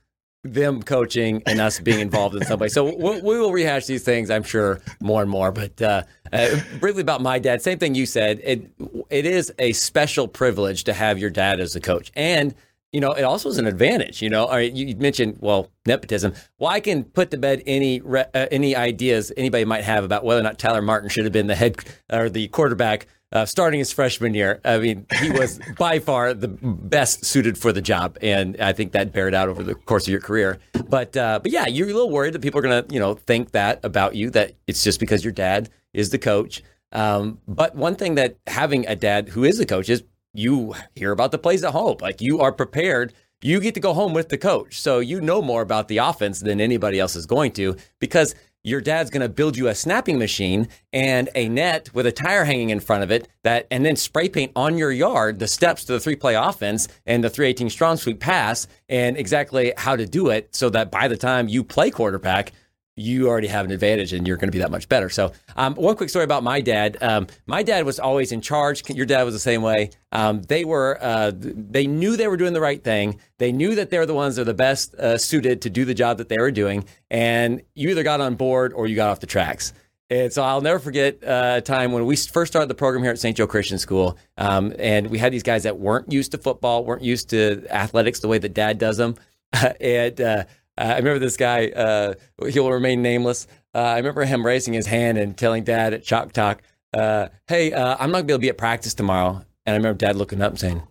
them 0.45 0.83
coaching 0.83 1.43
and 1.47 1.61
us 1.61 1.81
being 1.81 2.01
involved 2.01 2.37
in 2.37 2.45
some 2.45 2.59
way. 2.61 2.69
So 2.69 2.85
we, 2.85 3.21
we 3.21 3.39
will 3.39 3.53
rehash 3.53 3.87
these 3.87 4.05
things, 4.05 4.31
I'm 4.31 4.43
sure, 4.45 4.81
more 5.01 5.23
and 5.23 5.31
more. 5.31 5.51
But 5.51 5.81
uh, 5.83 6.03
uh, 6.33 6.61
briefly 6.81 7.03
about 7.03 7.21
my 7.21 7.39
dad, 7.39 7.61
same 7.63 7.79
thing 7.79 7.95
you 7.95 8.07
said. 8.07 8.41
It 8.45 8.71
it 9.11 9.27
is 9.27 9.53
a 9.59 9.73
special 9.73 10.29
privilege 10.29 10.85
to 10.85 10.93
have 10.93 11.19
your 11.19 11.31
dad 11.31 11.61
as 11.61 11.75
a 11.77 11.81
coach, 11.81 12.13
and 12.15 12.55
you 12.93 13.01
know, 13.01 13.13
it 13.13 13.23
also 13.23 13.51
is 13.51 13.59
an 13.59 13.67
advantage. 13.67 14.23
You 14.23 14.31
know, 14.31 14.55
you 14.57 14.97
mentioned 14.97 15.39
well 15.41 15.71
nepotism. 15.87 16.35
Well, 16.59 16.71
I 16.71 16.81
can 16.81 17.05
put 17.05 17.31
to 17.33 17.37
bed 17.37 17.63
any 17.67 18.01
uh, 18.01 18.25
any 18.35 18.77
ideas 18.77 19.33
anybody 19.37 19.65
might 19.65 19.85
have 19.85 20.05
about 20.05 20.25
whether 20.25 20.41
or 20.41 20.45
not 20.45 20.59
Tyler 20.59 20.83
Martin 20.83 21.09
should 21.09 21.25
have 21.25 21.33
been 21.33 21.49
the 21.49 21.57
head 21.57 21.77
or 22.11 22.31
the 22.31 22.49
quarterback 22.49 23.07
uh, 23.33 23.45
starting 23.45 23.79
his 23.79 23.93
freshman 23.93 24.35
year. 24.35 24.61
I 24.65 24.79
mean, 24.79 25.07
he 25.21 25.31
was 25.31 25.61
by 25.79 25.99
far 25.99 26.35
the 26.35 26.49
best 26.49 27.25
suited 27.25 27.59
for 27.59 27.73
the 27.73 27.83
job, 27.83 28.19
and 28.23 28.57
I 28.61 28.73
think 28.73 28.93
that 28.93 29.13
bared 29.13 29.35
out 29.35 29.49
over 29.49 29.63
the 29.63 29.75
course 29.75 30.07
of 30.07 30.13
your 30.13 30.21
career. 30.21 30.59
But 30.89 31.17
uh, 31.17 31.41
but 31.43 31.53
yeah, 31.53 31.67
you're 31.67 31.89
a 31.89 31.93
little 31.93 32.11
worried 32.11 32.35
that 32.35 32.43
people 32.43 32.59
are 32.59 32.63
going 32.63 32.85
to 32.85 32.95
you 32.95 33.01
know 33.01 33.15
think 33.15 33.53
that 33.53 33.81
about 33.85 34.15
you 34.15 34.31
that 34.31 34.53
it's 34.67 34.83
just 34.83 35.01
because 35.01 35.25
your 35.25 35.33
dad 35.33 35.71
is 35.93 36.11
the 36.11 36.19
coach. 36.19 36.63
Um, 36.93 37.39
but 37.47 37.75
one 37.75 37.97
thing 37.97 38.15
that 38.15 38.39
having 38.47 38.87
a 38.87 38.97
dad 38.97 39.29
who 39.29 39.45
is 39.45 39.59
the 39.59 39.67
coach 39.67 39.89
is 39.89 40.03
you 40.35 40.75
hear 40.95 41.13
about 41.13 41.33
the 41.33 41.39
plays 41.39 41.65
at 41.65 41.73
home. 41.73 41.97
Like 42.01 42.21
you 42.21 42.41
are 42.41 42.53
prepared. 42.53 43.13
You 43.43 43.61
get 43.61 43.75
to 43.75 43.81
go 43.81 43.93
home 43.93 44.15
with 44.15 44.31
the 44.31 44.39
coach. 44.39 44.81
So 44.81 44.99
you 44.99 45.21
know 45.21 45.43
more 45.43 45.63
about 45.63 45.89
the 45.89 45.99
offense 45.99 46.41
than 46.41 46.61
anybody 46.61 46.99
else 46.99 47.15
is 47.15 47.27
going 47.27 47.53
to 47.53 47.77
because 48.01 48.35
your 48.69 48.81
dad's 48.81 49.11
going 49.11 49.23
to 49.23 49.29
build 49.29 49.57
you 49.57 49.69
a 49.69 49.75
snapping 49.75 50.19
machine 50.19 50.69
and 50.93 51.29
a 51.35 51.49
net 51.49 51.93
with 51.95 52.07
a 52.07 52.13
tire 52.13 52.45
hanging 52.45 52.71
in 52.71 52.81
front 52.81 53.03
of 53.03 53.11
it 53.11 53.27
that 53.43 53.67
and 53.71 53.85
then 53.85 53.97
spray 53.97 54.29
paint 54.29 54.53
on 54.55 54.77
your 54.77 54.93
yard 54.93 55.39
the 55.39 55.49
steps 55.49 55.85
to 55.85 55.93
the 55.93 56.01
three 56.01 56.17
play 56.17 56.35
offense 56.35 56.89
and 57.07 57.25
the 57.25 57.31
318 57.31 57.71
strong 57.71 57.97
sweep 57.97 58.21
pass 58.21 58.67
and 58.89 59.17
exactly 59.17 59.73
how 59.77 59.97
to 59.97 60.07
do 60.07 60.29
it 60.29 60.55
so 60.55 60.69
that 60.69 60.91
by 60.91 61.09
the 61.09 61.17
time 61.17 61.49
you 61.49 61.65
play 61.65 61.91
quarterback 61.91 62.53
you 62.99 63.29
already 63.29 63.49
have 63.49 63.65
an 63.65 63.71
advantage 63.71 64.13
and 64.13 64.27
you're 64.27 64.37
going 64.37 64.49
to 64.49 64.53
be 64.53 64.59
that 64.59 64.71
much 64.71 64.89
better. 64.89 65.09
So, 65.09 65.33
um, 65.57 65.75
one 65.75 65.97
quick 65.97 66.11
story 66.11 66.25
about 66.25 66.43
my 66.43 66.61
dad. 66.61 66.97
Um, 67.01 67.27
my 67.47 67.63
dad 67.63 67.85
was 67.85 67.99
always 67.99 68.33
in 68.33 68.41
charge. 68.41 68.89
Your 68.91 69.07
dad 69.07 69.23
was 69.23 69.35
the 69.35 69.41
same 69.41 69.63
way. 69.63 69.91
Um, 70.13 70.43
they 70.43 70.65
were, 70.65 70.99
uh, 71.01 71.33
they 71.35 71.87
knew 71.87 72.17
they 72.17 72.29
were 72.29 72.37
doing 72.37 72.53
the 72.53 72.61
right 72.61 72.83
thing. 72.83 73.21
They 73.39 73.53
knew 73.53 73.75
that 73.77 73.91
they're 73.91 74.07
the 74.07 74.15
ones 74.15 74.37
that 74.37 74.43
are 74.43 74.45
the 74.47 74.55
best 74.55 74.95
uh, 74.95 75.19
suited 75.19 75.63
to 75.63 75.71
do 75.71 75.85
the 75.85 75.95
job 75.95 76.19
that 76.19 76.29
they 76.29 76.39
were 76.39 76.51
doing. 76.51 76.85
And 77.11 77.63
you 77.75 77.91
either 77.91 78.03
got 78.03 78.21
on 78.21 78.35
board 78.35 78.73
or 78.73 78.87
you 78.87 78.97
got 78.97 79.11
off 79.11 79.21
the 79.21 79.27
tracks. 79.27 79.73
And 80.11 80.33
so 80.33 80.43
I'll 80.43 80.63
never 80.63 80.79
forget 80.79 81.23
uh, 81.23 81.55
a 81.57 81.61
time 81.61 81.93
when 81.93 82.07
we 82.07 82.17
first 82.17 82.53
started 82.53 82.69
the 82.69 82.75
program 82.75 83.03
here 83.03 83.13
at 83.13 83.19
St. 83.19 83.37
Joe 83.37 83.47
Christian 83.47 83.79
School. 83.79 84.17
Um, 84.39 84.73
and 84.79 85.09
we 85.09 85.19
had 85.19 85.33
these 85.33 85.43
guys 85.43 85.65
that 85.65 85.79
weren't 85.79 86.11
used 86.11 86.33
to 86.33 86.39
football, 86.39 86.85
weren't 86.85 87.03
used 87.03 87.31
to 87.31 87.67
athletics 87.71 88.21
the 88.21 88.29
way 88.29 88.39
that 88.39 88.55
dad 88.55 88.79
does 88.79 88.97
them. 88.97 89.17
and 89.81 90.21
uh, 90.21 90.45
I 90.79 90.97
remember 90.97 91.19
this 91.19 91.37
guy, 91.37 91.69
uh, 91.69 92.15
he'll 92.49 92.71
remain 92.71 93.03
nameless. 93.03 93.47
Uh, 93.75 93.79
I 93.79 93.97
remember 93.99 94.25
him 94.25 94.45
raising 94.45 94.75
his 94.75 94.87
hand 94.87 95.19
and 95.19 95.37
telling 95.37 95.65
dad 95.65 95.93
at 95.95 96.03
Chalk 96.03 96.33
Talk, 96.33 96.63
uh, 96.95 97.29
Hey, 97.47 97.73
uh, 97.73 97.97
I'm 97.99 98.11
not 98.11 98.27
going 98.27 98.27
to 98.27 98.27
be 98.27 98.33
able 98.33 98.39
to 98.39 98.43
be 98.43 98.49
at 98.51 98.59
practice 98.59 98.95
tomorrow. 98.95 99.45
And 99.67 99.75
I 99.75 99.77
remember 99.77 99.99
dad 99.99 100.17
looking 100.17 100.41
up 100.41 100.53
and 100.53 100.61
saying, 100.61 100.83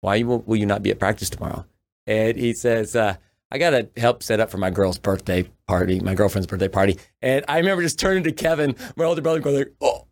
Why 0.00 0.22
will, 0.22 0.40
will 0.40 0.56
you 0.56 0.66
not 0.66 0.82
be 0.82 0.90
at 0.90 0.98
practice 0.98 1.30
tomorrow? 1.30 1.64
And 2.06 2.36
he 2.36 2.52
says, 2.52 2.96
uh, 2.96 3.16
I 3.52 3.58
got 3.58 3.70
to 3.70 3.88
help 3.96 4.22
set 4.22 4.40
up 4.40 4.50
for 4.50 4.58
my 4.58 4.70
girl's 4.70 4.98
birthday 4.98 5.48
party, 5.66 6.00
my 6.00 6.14
girlfriend's 6.14 6.46
birthday 6.46 6.68
party. 6.68 6.98
And 7.20 7.44
I 7.48 7.58
remember 7.58 7.82
just 7.82 7.98
turning 7.98 8.22
to 8.24 8.32
Kevin, 8.32 8.76
my 8.96 9.04
older 9.04 9.22
brother, 9.22 9.40
going, 9.40 9.56
like, 9.56 9.72
Oh, 9.80 10.06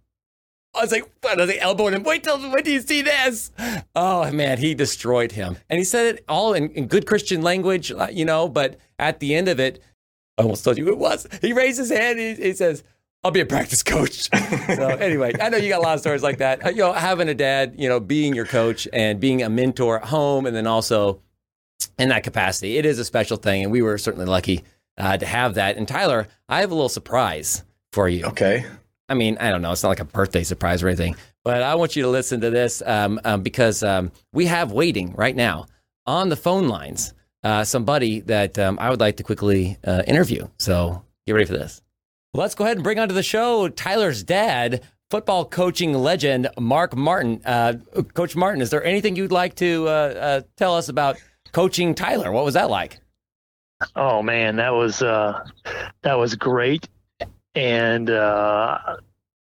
I 0.78 0.82
was 0.82 0.92
like, 0.92 1.10
I 1.28 1.34
was 1.34 1.48
like 1.48 1.58
elbowing 1.60 1.94
him. 1.94 2.02
Wait 2.04 2.24
till 2.24 2.38
when 2.38 2.62
do 2.62 2.70
you 2.70 2.80
see 2.80 3.02
this? 3.02 3.50
Oh 3.94 4.30
man, 4.30 4.58
he 4.58 4.74
destroyed 4.74 5.32
him, 5.32 5.56
and 5.68 5.78
he 5.78 5.84
said 5.84 6.14
it 6.14 6.24
all 6.28 6.54
in, 6.54 6.70
in 6.70 6.86
good 6.86 7.06
Christian 7.06 7.42
language, 7.42 7.90
uh, 7.90 8.08
you 8.10 8.24
know. 8.24 8.48
But 8.48 8.78
at 8.98 9.20
the 9.20 9.34
end 9.34 9.48
of 9.48 9.58
it, 9.58 9.82
I 10.38 10.42
almost 10.42 10.64
told 10.64 10.78
you 10.78 10.84
who 10.84 10.92
it 10.92 10.98
was. 10.98 11.26
He 11.40 11.52
raised 11.52 11.78
his 11.78 11.90
hand. 11.90 12.18
He, 12.18 12.34
he 12.34 12.52
says, 12.52 12.84
"I'll 13.24 13.32
be 13.32 13.40
a 13.40 13.46
practice 13.46 13.82
coach." 13.82 14.28
so 14.66 14.88
anyway, 14.88 15.32
I 15.40 15.48
know 15.48 15.58
you 15.58 15.68
got 15.68 15.80
a 15.80 15.82
lot 15.82 15.94
of 15.94 16.00
stories 16.00 16.22
like 16.22 16.38
that. 16.38 16.64
Uh, 16.64 16.70
you 16.70 16.76
know, 16.76 16.92
having 16.92 17.28
a 17.28 17.34
dad, 17.34 17.74
you 17.76 17.88
know, 17.88 17.98
being 17.98 18.34
your 18.34 18.46
coach 18.46 18.86
and 18.92 19.18
being 19.18 19.42
a 19.42 19.48
mentor 19.50 20.00
at 20.00 20.08
home, 20.08 20.46
and 20.46 20.54
then 20.54 20.66
also 20.66 21.20
in 21.98 22.08
that 22.10 22.22
capacity, 22.22 22.76
it 22.76 22.86
is 22.86 22.98
a 22.98 23.04
special 23.04 23.36
thing, 23.36 23.64
and 23.64 23.72
we 23.72 23.82
were 23.82 23.98
certainly 23.98 24.26
lucky 24.26 24.62
uh, 24.96 25.16
to 25.16 25.26
have 25.26 25.54
that. 25.54 25.76
And 25.76 25.88
Tyler, 25.88 26.28
I 26.48 26.60
have 26.60 26.70
a 26.70 26.74
little 26.74 26.88
surprise 26.88 27.64
for 27.92 28.08
you. 28.08 28.24
Okay. 28.26 28.64
I 29.08 29.14
mean, 29.14 29.38
I 29.38 29.50
don't 29.50 29.62
know. 29.62 29.72
It's 29.72 29.82
not 29.82 29.88
like 29.88 30.00
a 30.00 30.04
birthday 30.04 30.44
surprise 30.44 30.82
or 30.82 30.88
anything, 30.88 31.16
but 31.44 31.62
I 31.62 31.74
want 31.76 31.96
you 31.96 32.02
to 32.02 32.08
listen 32.08 32.40
to 32.42 32.50
this 32.50 32.82
um, 32.84 33.20
um, 33.24 33.42
because 33.42 33.82
um, 33.82 34.12
we 34.32 34.46
have 34.46 34.70
waiting 34.72 35.14
right 35.14 35.34
now 35.34 35.66
on 36.06 36.28
the 36.28 36.36
phone 36.36 36.68
lines 36.68 37.14
uh, 37.42 37.64
somebody 37.64 38.20
that 38.20 38.58
um, 38.58 38.78
I 38.80 38.90
would 38.90 39.00
like 39.00 39.16
to 39.16 39.22
quickly 39.22 39.78
uh, 39.84 40.02
interview. 40.06 40.48
So 40.58 41.02
get 41.26 41.32
ready 41.32 41.46
for 41.46 41.54
this. 41.54 41.80
Let's 42.34 42.54
go 42.54 42.64
ahead 42.64 42.76
and 42.76 42.84
bring 42.84 42.98
onto 42.98 43.14
the 43.14 43.22
show 43.22 43.68
Tyler's 43.68 44.22
dad, 44.22 44.82
football 45.10 45.44
coaching 45.44 45.94
legend 45.94 46.48
Mark 46.58 46.94
Martin. 46.94 47.40
Uh, 47.44 47.74
Coach 48.14 48.36
Martin, 48.36 48.60
is 48.60 48.70
there 48.70 48.84
anything 48.84 49.16
you'd 49.16 49.32
like 49.32 49.54
to 49.56 49.86
uh, 49.88 49.90
uh, 49.90 50.40
tell 50.56 50.74
us 50.74 50.88
about 50.88 51.16
coaching 51.52 51.94
Tyler? 51.94 52.30
What 52.30 52.44
was 52.44 52.54
that 52.54 52.68
like? 52.68 53.00
Oh 53.96 54.22
man, 54.22 54.56
that 54.56 54.74
was 54.74 55.02
uh, 55.02 55.44
that 56.02 56.18
was 56.18 56.34
great 56.34 56.88
and 57.58 58.08
uh, 58.08 58.78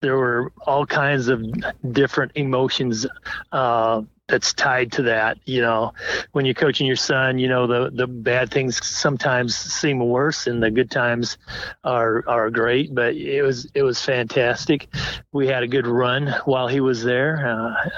there 0.00 0.16
were 0.16 0.52
all 0.60 0.86
kinds 0.86 1.26
of 1.26 1.44
different 1.90 2.30
emotions 2.36 3.06
uh, 3.50 4.02
that's 4.28 4.54
tied 4.54 4.92
to 4.92 5.02
that. 5.02 5.38
You 5.46 5.62
know, 5.62 5.94
when 6.30 6.44
you're 6.44 6.54
coaching 6.54 6.86
your 6.86 6.94
son, 6.94 7.40
you 7.40 7.48
know 7.48 7.66
the 7.66 7.90
the 7.90 8.06
bad 8.06 8.52
things 8.52 8.86
sometimes 8.86 9.56
seem 9.56 9.98
worse, 9.98 10.46
and 10.46 10.62
the 10.62 10.70
good 10.70 10.92
times 10.92 11.38
are 11.82 12.22
are 12.28 12.50
great. 12.50 12.94
But 12.94 13.16
it 13.16 13.42
was 13.42 13.68
it 13.74 13.82
was 13.82 14.00
fantastic. 14.00 14.94
We 15.32 15.48
had 15.48 15.64
a 15.64 15.68
good 15.68 15.88
run 15.88 16.36
while 16.44 16.68
he 16.68 16.78
was 16.78 17.02
there. 17.02 17.44
Uh, 17.44 17.90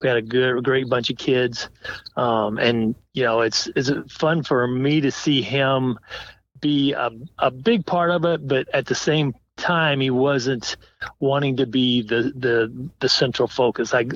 we 0.00 0.06
had 0.06 0.18
a 0.18 0.22
good, 0.22 0.62
great 0.62 0.88
bunch 0.88 1.10
of 1.10 1.16
kids, 1.16 1.68
um, 2.16 2.58
and 2.58 2.94
you 3.12 3.24
know 3.24 3.40
it's 3.40 3.68
it's 3.74 3.90
fun 4.08 4.44
for 4.44 4.68
me 4.68 5.00
to 5.00 5.10
see 5.10 5.42
him 5.42 5.98
be 6.60 6.92
a, 6.92 7.10
a 7.40 7.50
big 7.50 7.84
part 7.84 8.12
of 8.12 8.24
it, 8.24 8.46
but 8.46 8.68
at 8.72 8.86
the 8.86 8.94
same 8.94 9.34
time 9.56 10.00
he 10.00 10.10
wasn't 10.10 10.76
wanting 11.20 11.56
to 11.56 11.66
be 11.66 12.02
the 12.02 12.32
the 12.36 12.90
the 13.00 13.08
central 13.08 13.48
focus 13.48 13.92
like 13.92 14.12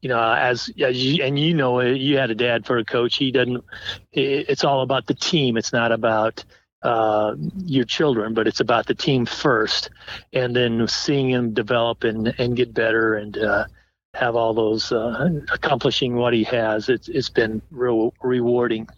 you 0.00 0.08
know 0.08 0.20
as, 0.20 0.70
as 0.80 1.02
you, 1.02 1.24
and 1.24 1.38
you 1.38 1.54
know 1.54 1.80
you 1.80 2.18
had 2.18 2.30
a 2.30 2.34
dad 2.34 2.66
for 2.66 2.78
a 2.78 2.84
coach 2.84 3.16
he 3.16 3.30
doesn't 3.30 3.64
it's 4.12 4.64
all 4.64 4.82
about 4.82 5.06
the 5.06 5.14
team 5.14 5.56
it's 5.56 5.72
not 5.72 5.92
about 5.92 6.44
uh, 6.82 7.34
your 7.64 7.84
children 7.84 8.34
but 8.34 8.46
it's 8.46 8.60
about 8.60 8.86
the 8.86 8.94
team 8.94 9.24
first 9.24 9.90
and 10.32 10.54
then 10.54 10.86
seeing 10.88 11.30
him 11.30 11.54
develop 11.54 12.04
and 12.04 12.34
and 12.38 12.56
get 12.56 12.74
better 12.74 13.14
and 13.14 13.38
uh, 13.38 13.64
have 14.14 14.36
all 14.36 14.52
those 14.52 14.92
uh, 14.92 15.30
accomplishing 15.52 16.16
what 16.16 16.34
he 16.34 16.44
has. 16.44 16.88
It's 16.88 17.08
it's 17.08 17.30
been 17.30 17.62
real 17.70 18.12
rewarding. 18.22 18.88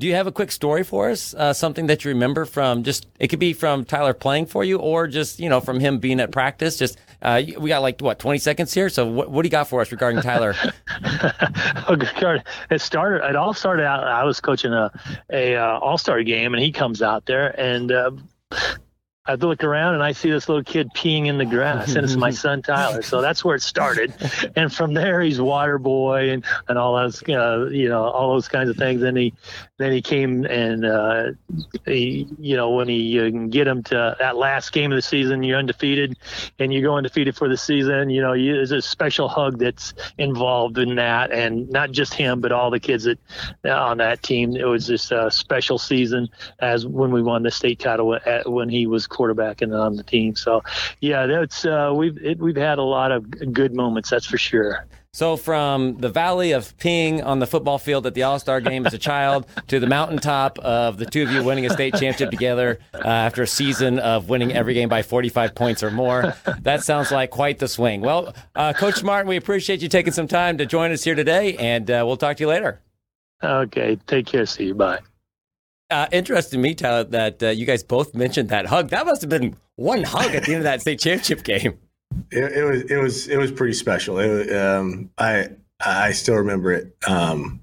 Do 0.00 0.06
you 0.06 0.14
have 0.14 0.26
a 0.26 0.32
quick 0.32 0.50
story 0.50 0.82
for 0.82 1.10
us? 1.10 1.34
Uh, 1.34 1.52
something 1.52 1.88
that 1.88 2.06
you 2.06 2.08
remember 2.08 2.46
from 2.46 2.84
just 2.84 3.06
it 3.18 3.28
could 3.28 3.38
be 3.38 3.52
from 3.52 3.84
Tyler 3.84 4.14
playing 4.14 4.46
for 4.46 4.64
you, 4.64 4.78
or 4.78 5.06
just 5.06 5.38
you 5.38 5.50
know 5.50 5.60
from 5.60 5.78
him 5.78 5.98
being 5.98 6.20
at 6.20 6.32
practice. 6.32 6.78
Just 6.78 6.98
uh, 7.20 7.42
we 7.58 7.68
got 7.68 7.82
like 7.82 8.00
what 8.00 8.18
twenty 8.18 8.38
seconds 8.38 8.72
here. 8.72 8.88
So 8.88 9.06
what, 9.06 9.30
what 9.30 9.42
do 9.42 9.46
you 9.46 9.50
got 9.50 9.68
for 9.68 9.82
us 9.82 9.92
regarding 9.92 10.22
Tyler? 10.22 10.54
it 11.02 12.80
started. 12.80 13.28
It 13.28 13.36
all 13.36 13.52
started 13.52 13.84
out. 13.84 14.04
I 14.04 14.24
was 14.24 14.40
coaching 14.40 14.72
a 14.72 14.90
a 15.30 15.56
uh, 15.56 15.78
All 15.80 15.98
Star 15.98 16.22
game, 16.22 16.54
and 16.54 16.62
he 16.62 16.72
comes 16.72 17.02
out 17.02 17.26
there 17.26 17.60
and. 17.60 17.92
Uh, 19.26 19.32
I 19.32 19.34
look 19.34 19.62
around 19.64 19.94
and 19.94 20.02
I 20.02 20.12
see 20.12 20.30
this 20.30 20.48
little 20.48 20.64
kid 20.64 20.90
peeing 20.94 21.26
in 21.26 21.38
the 21.38 21.44
grass, 21.44 21.94
and 21.94 22.04
it's 22.04 22.16
my 22.16 22.30
son 22.30 22.62
Tyler. 22.62 23.02
So 23.02 23.20
that's 23.20 23.44
where 23.44 23.54
it 23.54 23.62
started, 23.62 24.14
and 24.56 24.72
from 24.72 24.94
there 24.94 25.20
he's 25.20 25.40
water 25.40 25.78
boy 25.78 26.30
and 26.30 26.44
and 26.68 26.78
all 26.78 26.96
those 26.96 27.22
uh, 27.28 27.68
you 27.70 27.88
know 27.88 28.04
all 28.04 28.32
those 28.32 28.48
kinds 28.48 28.70
of 28.70 28.76
things. 28.76 29.02
And 29.02 29.16
he 29.18 29.34
then 29.78 29.92
he 29.92 30.00
came 30.00 30.44
and 30.46 30.84
uh, 30.84 31.32
he, 31.84 32.28
you 32.38 32.56
know 32.56 32.70
when 32.70 32.88
he 32.88 32.96
you 32.96 33.30
can 33.30 33.50
get 33.50 33.66
him 33.66 33.82
to 33.84 34.16
that 34.18 34.36
last 34.36 34.72
game 34.72 34.90
of 34.90 34.96
the 34.96 35.02
season, 35.02 35.42
you're 35.42 35.58
undefeated, 35.58 36.16
and 36.58 36.72
you 36.72 36.82
go 36.82 36.96
undefeated 36.96 37.36
for 37.36 37.48
the 37.48 37.56
season. 37.56 38.10
You 38.10 38.22
know 38.22 38.32
you, 38.32 38.54
there's 38.54 38.72
a 38.72 38.80
special 38.80 39.28
hug 39.28 39.58
that's 39.58 39.92
involved 40.18 40.78
in 40.78 40.94
that, 40.96 41.30
and 41.30 41.68
not 41.68 41.90
just 41.90 42.14
him, 42.14 42.40
but 42.40 42.52
all 42.52 42.70
the 42.70 42.80
kids 42.80 43.04
that 43.04 43.18
on 43.66 43.98
that 43.98 44.22
team. 44.22 44.56
It 44.56 44.64
was 44.64 44.86
just 44.86 45.12
a 45.12 45.30
special 45.30 45.78
season 45.78 46.28
as 46.58 46.86
when 46.86 47.12
we 47.12 47.22
won 47.22 47.42
the 47.42 47.50
state 47.50 47.78
title 47.80 48.14
at, 48.14 48.50
when 48.50 48.68
he 48.68 48.86
was 48.86 49.06
quarterback 49.10 49.60
and 49.60 49.74
on 49.74 49.96
the 49.96 50.02
team. 50.02 50.34
So 50.34 50.62
yeah, 51.00 51.26
that's 51.26 51.64
uh, 51.64 51.92
we've 51.94 52.16
it, 52.18 52.38
we've 52.38 52.56
had 52.56 52.78
a 52.78 52.82
lot 52.82 53.12
of 53.12 53.52
good 53.52 53.74
moments. 53.74 54.10
That's 54.10 54.26
for 54.26 54.38
sure. 54.38 54.86
So, 55.12 55.36
from 55.36 55.96
the 55.96 56.08
valley 56.08 56.52
of 56.52 56.76
peeing 56.78 57.24
on 57.24 57.40
the 57.40 57.46
football 57.46 57.78
field 57.78 58.06
at 58.06 58.14
the 58.14 58.22
All 58.22 58.38
Star 58.38 58.60
game 58.60 58.86
as 58.86 58.94
a 58.94 58.98
child 58.98 59.44
to 59.66 59.80
the 59.80 59.88
mountaintop 59.88 60.60
of 60.60 60.98
the 60.98 61.06
two 61.06 61.24
of 61.24 61.32
you 61.32 61.42
winning 61.42 61.66
a 61.66 61.70
state 61.70 61.94
championship 61.94 62.30
together 62.30 62.78
uh, 62.94 63.08
after 63.08 63.42
a 63.42 63.46
season 63.46 63.98
of 63.98 64.28
winning 64.28 64.52
every 64.52 64.72
game 64.72 64.88
by 64.88 65.02
45 65.02 65.56
points 65.56 65.82
or 65.82 65.90
more, 65.90 66.34
that 66.60 66.84
sounds 66.84 67.10
like 67.10 67.30
quite 67.30 67.58
the 67.58 67.66
swing. 67.66 68.02
Well, 68.02 68.32
uh, 68.54 68.72
Coach 68.72 69.02
Martin, 69.02 69.28
we 69.28 69.36
appreciate 69.36 69.82
you 69.82 69.88
taking 69.88 70.12
some 70.12 70.28
time 70.28 70.58
to 70.58 70.66
join 70.66 70.92
us 70.92 71.02
here 71.02 71.16
today, 71.16 71.56
and 71.56 71.90
uh, 71.90 72.04
we'll 72.06 72.16
talk 72.16 72.36
to 72.36 72.44
you 72.44 72.48
later. 72.48 72.80
Okay. 73.42 73.98
Take 74.06 74.26
care. 74.26 74.46
See 74.46 74.66
you. 74.66 74.74
Bye. 74.74 75.00
Uh, 75.90 76.06
interesting 76.12 76.60
me, 76.60 76.74
Tyler, 76.74 77.04
that 77.04 77.42
uh, 77.42 77.48
you 77.48 77.66
guys 77.66 77.82
both 77.82 78.14
mentioned 78.14 78.48
that 78.50 78.66
hug. 78.66 78.90
That 78.90 79.06
must 79.06 79.22
have 79.22 79.30
been 79.30 79.56
one 79.76 80.04
hug 80.04 80.34
at 80.34 80.44
the 80.44 80.52
end 80.52 80.58
of 80.58 80.64
that 80.64 80.80
state 80.80 81.00
championship 81.00 81.42
game. 81.42 81.78
It, 82.30 82.52
it, 82.52 82.64
was 82.64 82.82
it 82.82 82.96
was 82.96 83.28
it 83.28 83.36
was 83.36 83.50
pretty 83.50 83.72
special. 83.72 84.18
It, 84.18 84.54
um, 84.54 85.10
I 85.18 85.48
I 85.84 86.12
still 86.12 86.36
remember 86.36 86.72
it. 86.72 86.96
Um, 87.06 87.60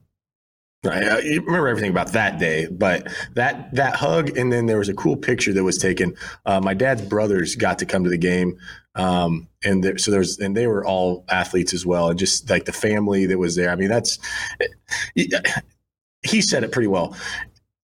I, 0.85 1.03
I 1.03 1.17
remember 1.19 1.67
everything 1.67 1.91
about 1.91 2.13
that 2.13 2.39
day, 2.39 2.67
but 2.67 3.07
that 3.33 3.73
that 3.75 3.95
hug, 3.95 4.37
and 4.37 4.51
then 4.51 4.65
there 4.65 4.77
was 4.77 4.89
a 4.89 4.93
cool 4.93 5.15
picture 5.15 5.53
that 5.53 5.63
was 5.63 5.77
taken. 5.77 6.15
Uh, 6.45 6.59
my 6.59 6.73
dad's 6.73 7.01
brothers 7.01 7.55
got 7.55 7.79
to 7.79 7.85
come 7.85 8.03
to 8.03 8.09
the 8.09 8.17
game, 8.17 8.57
um, 8.95 9.47
and 9.63 9.83
there, 9.83 9.97
so 9.97 10.11
there's 10.11 10.37
and 10.39 10.55
they 10.55 10.67
were 10.67 10.85
all 10.85 11.25
athletes 11.29 11.73
as 11.73 11.85
well, 11.85 12.09
and 12.09 12.19
just 12.19 12.49
like 12.49 12.65
the 12.65 12.73
family 12.73 13.25
that 13.25 13.37
was 13.37 13.55
there. 13.55 13.69
I 13.69 13.75
mean, 13.75 13.89
that's 13.89 14.19
he 16.23 16.41
said 16.41 16.63
it 16.63 16.71
pretty 16.71 16.87
well 16.87 17.15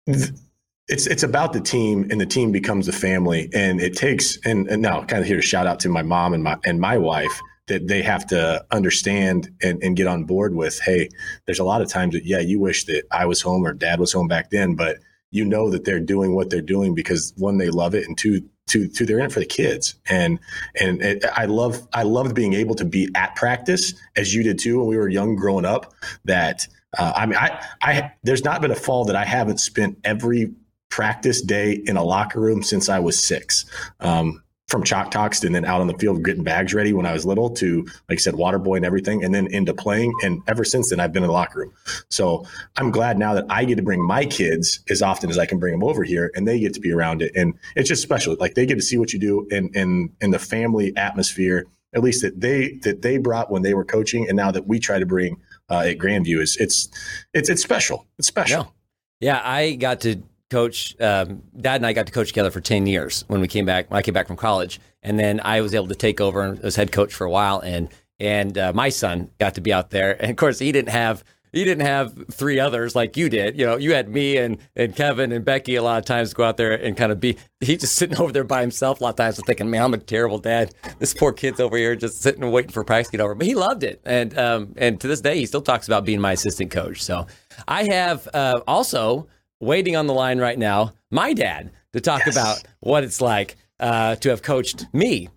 it's 0.07 1.05
it's 1.07 1.23
about 1.23 1.53
the 1.53 1.61
team 1.61 2.07
and 2.09 2.19
the 2.19 2.25
team 2.25 2.51
becomes 2.51 2.87
a 2.87 2.91
family 2.91 3.49
and 3.53 3.79
it 3.79 3.95
takes 3.95 4.37
and, 4.45 4.67
and 4.69 4.81
now 4.81 5.03
kind 5.03 5.21
of 5.21 5.27
here 5.27 5.37
to 5.37 5.41
shout 5.41 5.67
out 5.67 5.79
to 5.79 5.89
my 5.89 6.01
mom 6.01 6.33
and 6.33 6.43
my 6.43 6.57
and 6.65 6.81
my 6.81 6.97
wife 6.97 7.39
that 7.67 7.87
they 7.87 8.01
have 8.01 8.25
to 8.25 8.65
understand 8.71 9.47
and, 9.61 9.81
and 9.83 9.95
get 9.95 10.07
on 10.07 10.23
board 10.23 10.55
with 10.55 10.79
hey 10.81 11.07
there's 11.45 11.59
a 11.59 11.63
lot 11.63 11.81
of 11.81 11.87
times 11.87 12.13
that 12.13 12.25
yeah 12.25 12.39
you 12.39 12.59
wish 12.59 12.85
that 12.85 13.03
i 13.11 13.25
was 13.25 13.41
home 13.41 13.65
or 13.65 13.73
dad 13.73 13.99
was 13.99 14.11
home 14.11 14.27
back 14.27 14.49
then 14.49 14.75
but 14.75 14.97
you 15.31 15.45
know 15.45 15.69
that 15.69 15.85
they're 15.85 15.99
doing 15.99 16.33
what 16.33 16.49
they're 16.49 16.61
doing 16.61 16.95
because 16.95 17.33
one 17.37 17.59
they 17.59 17.69
love 17.69 17.93
it 17.93 18.07
and 18.07 18.17
two 18.17 18.41
two, 18.69 18.87
two 18.87 19.05
they're 19.05 19.19
in 19.19 19.25
it 19.25 19.31
for 19.31 19.39
the 19.39 19.45
kids. 19.45 19.95
And 20.07 20.39
and 20.79 21.01
it, 21.01 21.25
i 21.35 21.45
love 21.45 21.87
i 21.93 22.03
loved 22.03 22.35
being 22.35 22.53
able 22.53 22.75
to 22.75 22.85
be 22.85 23.09
at 23.15 23.35
practice 23.35 23.93
as 24.15 24.33
you 24.33 24.43
did 24.43 24.59
too 24.59 24.79
when 24.79 24.87
we 24.87 24.97
were 24.97 25.09
young 25.09 25.35
growing 25.35 25.65
up 25.65 25.93
that 26.25 26.67
uh, 26.97 27.13
I 27.15 27.25
mean, 27.25 27.37
I, 27.37 27.63
I, 27.81 28.11
there's 28.23 28.43
not 28.43 28.61
been 28.61 28.71
a 28.71 28.75
fall 28.75 29.05
that 29.05 29.15
I 29.15 29.25
haven't 29.25 29.59
spent 29.59 29.97
every 30.03 30.51
practice 30.89 31.41
day 31.41 31.73
in 31.85 31.97
a 31.97 32.03
locker 32.03 32.39
room 32.39 32.63
since 32.63 32.89
I 32.89 32.99
was 32.99 33.23
six. 33.23 33.65
Um, 33.99 34.43
from 34.69 34.83
chalk 34.83 35.09
talks 35.09 35.43
and 35.43 35.53
then 35.53 35.65
out 35.65 35.81
on 35.81 35.87
the 35.87 35.97
field 35.97 36.23
getting 36.23 36.43
bags 36.43 36.75
ready 36.75 36.93
when 36.93 37.05
I 37.05 37.11
was 37.11 37.25
little 37.25 37.49
to, 37.55 37.83
like 38.07 38.17
I 38.19 38.21
said, 38.21 38.35
water 38.35 38.59
boy 38.59 38.75
and 38.75 38.85
everything, 38.85 39.23
and 39.23 39.33
then 39.33 39.47
into 39.47 39.73
playing. 39.73 40.13
And 40.23 40.43
ever 40.47 40.63
since 40.63 40.91
then, 40.91 40.99
I've 40.99 41.11
been 41.11 41.23
in 41.23 41.27
the 41.27 41.33
locker 41.33 41.59
room. 41.59 41.73
So 42.09 42.45
I'm 42.77 42.91
glad 42.91 43.17
now 43.17 43.33
that 43.33 43.45
I 43.49 43.65
get 43.65 43.75
to 43.77 43.81
bring 43.81 44.01
my 44.01 44.25
kids 44.25 44.79
as 44.89 45.01
often 45.01 45.31
as 45.31 45.39
I 45.39 45.47
can 45.47 45.57
bring 45.57 45.73
them 45.73 45.83
over 45.83 46.03
here, 46.03 46.31
and 46.35 46.47
they 46.47 46.59
get 46.59 46.75
to 46.75 46.79
be 46.79 46.91
around 46.91 47.23
it. 47.23 47.31
And 47.35 47.55
it's 47.75 47.89
just 47.89 48.03
special. 48.03 48.35
Like 48.39 48.53
they 48.53 48.67
get 48.67 48.75
to 48.75 48.81
see 48.81 48.97
what 48.97 49.11
you 49.11 49.19
do 49.19 49.47
in 49.49 49.69
in 49.73 50.11
in 50.21 50.29
the 50.29 50.39
family 50.39 50.95
atmosphere, 50.95 51.65
at 51.95 52.03
least 52.03 52.21
that 52.21 52.39
they 52.39 52.73
that 52.83 53.01
they 53.01 53.17
brought 53.17 53.51
when 53.51 53.63
they 53.63 53.73
were 53.73 53.85
coaching, 53.85 54.27
and 54.27 54.37
now 54.37 54.51
that 54.51 54.67
we 54.67 54.79
try 54.79 54.99
to 54.99 55.05
bring 55.05 55.37
uh, 55.69 55.79
at 55.79 55.97
Grandview 55.97 56.41
is 56.41 56.57
it's 56.57 56.89
it's 57.33 57.49
it's 57.49 57.61
special. 57.61 58.05
It's 58.17 58.27
special. 58.27 58.73
Yeah, 59.19 59.35
yeah 59.35 59.41
I 59.43 59.75
got 59.75 60.01
to 60.01 60.21
coach. 60.49 60.99
Um, 60.99 61.43
Dad 61.59 61.75
and 61.75 61.85
I 61.85 61.93
got 61.93 62.07
to 62.07 62.11
coach 62.11 62.29
together 62.29 62.51
for 62.51 62.61
ten 62.61 62.87
years 62.87 63.23
when 63.27 63.41
we 63.41 63.47
came 63.47 63.65
back. 63.65 63.89
When 63.89 63.97
I 63.97 64.01
came 64.01 64.13
back 64.13 64.27
from 64.27 64.37
college, 64.37 64.79
and 65.03 65.19
then 65.19 65.39
I 65.43 65.61
was 65.61 65.73
able 65.73 65.87
to 65.87 65.95
take 65.95 66.19
over 66.21 66.57
as 66.63 66.75
head 66.75 66.91
coach 66.91 67.13
for 67.13 67.25
a 67.25 67.31
while, 67.31 67.59
and 67.59 67.89
and 68.19 68.57
uh, 68.57 68.73
my 68.73 68.89
son 68.89 69.29
got 69.39 69.55
to 69.55 69.61
be 69.61 69.71
out 69.71 69.91
there. 69.91 70.21
And 70.21 70.31
of 70.31 70.37
course, 70.37 70.59
he 70.59 70.71
didn't 70.71 70.89
have 70.89 71.23
he 71.51 71.63
didn't 71.63 71.85
have 71.85 72.25
three 72.31 72.59
others 72.59 72.95
like 72.95 73.17
you 73.17 73.29
did. 73.29 73.57
You 73.57 73.65
know, 73.65 73.77
you 73.77 73.93
had 73.93 74.09
me 74.09 74.37
and, 74.37 74.57
and 74.75 74.95
Kevin 74.95 75.31
and 75.31 75.43
Becky 75.43 75.75
a 75.75 75.83
lot 75.83 75.99
of 75.99 76.05
times 76.05 76.33
go 76.33 76.43
out 76.43 76.57
there 76.57 76.73
and 76.73 76.95
kind 76.95 77.11
of 77.11 77.19
be, 77.19 77.37
he 77.59 77.77
just 77.77 77.95
sitting 77.95 78.17
over 78.21 78.31
there 78.31 78.43
by 78.43 78.61
himself 78.61 78.99
a 78.99 79.03
lot 79.03 79.09
of 79.11 79.15
times 79.15 79.39
thinking, 79.45 79.69
man, 79.69 79.83
I'm 79.83 79.93
a 79.93 79.97
terrible 79.97 80.37
dad. 80.37 80.73
This 80.99 81.13
poor 81.13 81.33
kid's 81.33 81.59
over 81.59 81.77
here 81.77 81.95
just 81.95 82.21
sitting 82.21 82.43
and 82.43 82.51
waiting 82.51 82.71
for 82.71 82.83
practice 82.83 83.09
to 83.11 83.17
get 83.17 83.23
over. 83.23 83.35
But 83.35 83.47
he 83.47 83.55
loved 83.55 83.83
it. 83.83 84.01
And, 84.05 84.37
um, 84.37 84.73
and 84.77 84.99
to 85.01 85.07
this 85.07 85.21
day, 85.21 85.37
he 85.37 85.45
still 85.45 85.61
talks 85.61 85.87
about 85.87 86.05
being 86.05 86.21
my 86.21 86.33
assistant 86.33 86.71
coach. 86.71 87.01
So 87.01 87.27
I 87.67 87.87
have 87.91 88.27
uh, 88.33 88.61
also 88.67 89.27
waiting 89.59 89.95
on 89.95 90.07
the 90.07 90.13
line 90.13 90.39
right 90.39 90.57
now, 90.57 90.93
my 91.11 91.33
dad 91.33 91.71
to 91.93 92.01
talk 92.01 92.25
yes. 92.25 92.35
about 92.35 92.63
what 92.79 93.03
it's 93.03 93.21
like 93.21 93.57
uh, 93.79 94.15
to 94.17 94.29
have 94.29 94.41
coached 94.41 94.85
me 94.93 95.29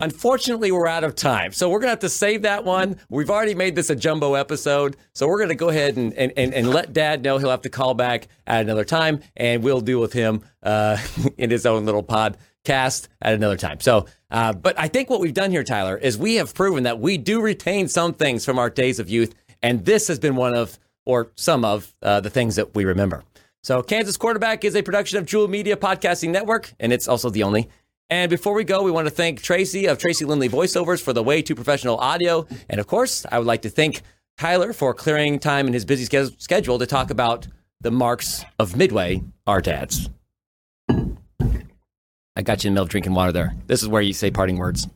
Unfortunately, 0.00 0.70
we're 0.70 0.86
out 0.86 1.02
of 1.02 1.16
time. 1.16 1.50
So 1.50 1.68
we're 1.68 1.80
going 1.80 1.88
to 1.88 1.90
have 1.90 1.98
to 2.00 2.08
save 2.08 2.42
that 2.42 2.64
one. 2.64 2.98
We've 3.08 3.30
already 3.30 3.56
made 3.56 3.74
this 3.74 3.90
a 3.90 3.96
jumbo 3.96 4.34
episode. 4.34 4.96
So 5.12 5.26
we're 5.26 5.38
going 5.38 5.48
to 5.48 5.56
go 5.56 5.70
ahead 5.70 5.96
and, 5.96 6.14
and, 6.14 6.32
and, 6.36 6.54
and, 6.54 6.70
let 6.70 6.92
dad 6.92 7.24
know 7.24 7.38
he'll 7.38 7.50
have 7.50 7.62
to 7.62 7.68
call 7.68 7.94
back 7.94 8.28
at 8.46 8.60
another 8.60 8.84
time, 8.84 9.20
and 9.36 9.64
we'll 9.64 9.80
deal 9.80 10.00
with 10.00 10.12
him 10.12 10.42
uh, 10.62 10.98
in 11.36 11.50
his 11.50 11.66
own 11.66 11.84
little 11.84 12.04
podcast 12.04 13.08
at 13.20 13.34
another 13.34 13.56
time. 13.56 13.80
So, 13.80 14.06
uh, 14.30 14.52
but 14.52 14.78
I 14.78 14.86
think 14.86 15.10
what 15.10 15.18
we've 15.18 15.34
done 15.34 15.50
here, 15.50 15.64
Tyler, 15.64 15.96
is 15.96 16.16
we 16.16 16.36
have 16.36 16.54
proven 16.54 16.84
that 16.84 17.00
we 17.00 17.18
do 17.18 17.40
retain 17.40 17.88
some 17.88 18.14
things 18.14 18.44
from 18.44 18.56
our 18.56 18.70
days 18.70 19.00
of 19.00 19.10
youth. 19.10 19.34
And 19.64 19.84
this 19.84 20.06
has 20.06 20.20
been 20.20 20.36
one 20.36 20.54
of, 20.54 20.78
or 21.06 21.32
some 21.34 21.64
of, 21.64 21.92
uh, 22.02 22.20
the 22.20 22.30
things 22.30 22.54
that 22.54 22.72
we 22.72 22.84
remember. 22.84 23.24
So, 23.64 23.82
Kansas 23.82 24.16
Quarterback 24.16 24.64
is 24.64 24.76
a 24.76 24.82
production 24.82 25.18
of 25.18 25.26
Juhl 25.26 25.48
Media 25.48 25.76
Podcasting 25.76 26.30
Network, 26.30 26.72
and 26.78 26.92
it's 26.92 27.08
also 27.08 27.28
the 27.28 27.42
only 27.42 27.68
and 28.10 28.30
before 28.30 28.54
we 28.54 28.64
go, 28.64 28.82
we 28.82 28.90
want 28.90 29.06
to 29.06 29.10
thank 29.10 29.42
Tracy 29.42 29.86
of 29.86 29.98
Tracy 29.98 30.24
Lindley 30.24 30.48
Voiceovers 30.48 31.02
for 31.02 31.12
the 31.12 31.22
way 31.22 31.42
to 31.42 31.54
professional 31.54 31.96
audio. 31.98 32.46
And 32.68 32.80
of 32.80 32.86
course, 32.86 33.26
I 33.30 33.38
would 33.38 33.46
like 33.46 33.62
to 33.62 33.70
thank 33.70 34.02
Tyler 34.38 34.72
for 34.72 34.94
clearing 34.94 35.38
time 35.38 35.66
in 35.66 35.72
his 35.72 35.84
busy 35.84 36.04
schedule 36.04 36.78
to 36.78 36.86
talk 36.86 37.10
about 37.10 37.46
the 37.80 37.90
marks 37.90 38.44
of 38.58 38.76
Midway, 38.76 39.22
our 39.46 39.60
dads. 39.60 40.08
I 40.90 42.42
got 42.42 42.62
you 42.62 42.68
in 42.68 42.74
the 42.74 42.78
middle 42.78 42.84
of 42.84 42.88
drinking 42.88 43.14
water 43.14 43.32
there. 43.32 43.54
This 43.66 43.82
is 43.82 43.88
where 43.88 44.00
you 44.00 44.12
say 44.12 44.30
parting 44.30 44.58
words. 44.58 44.86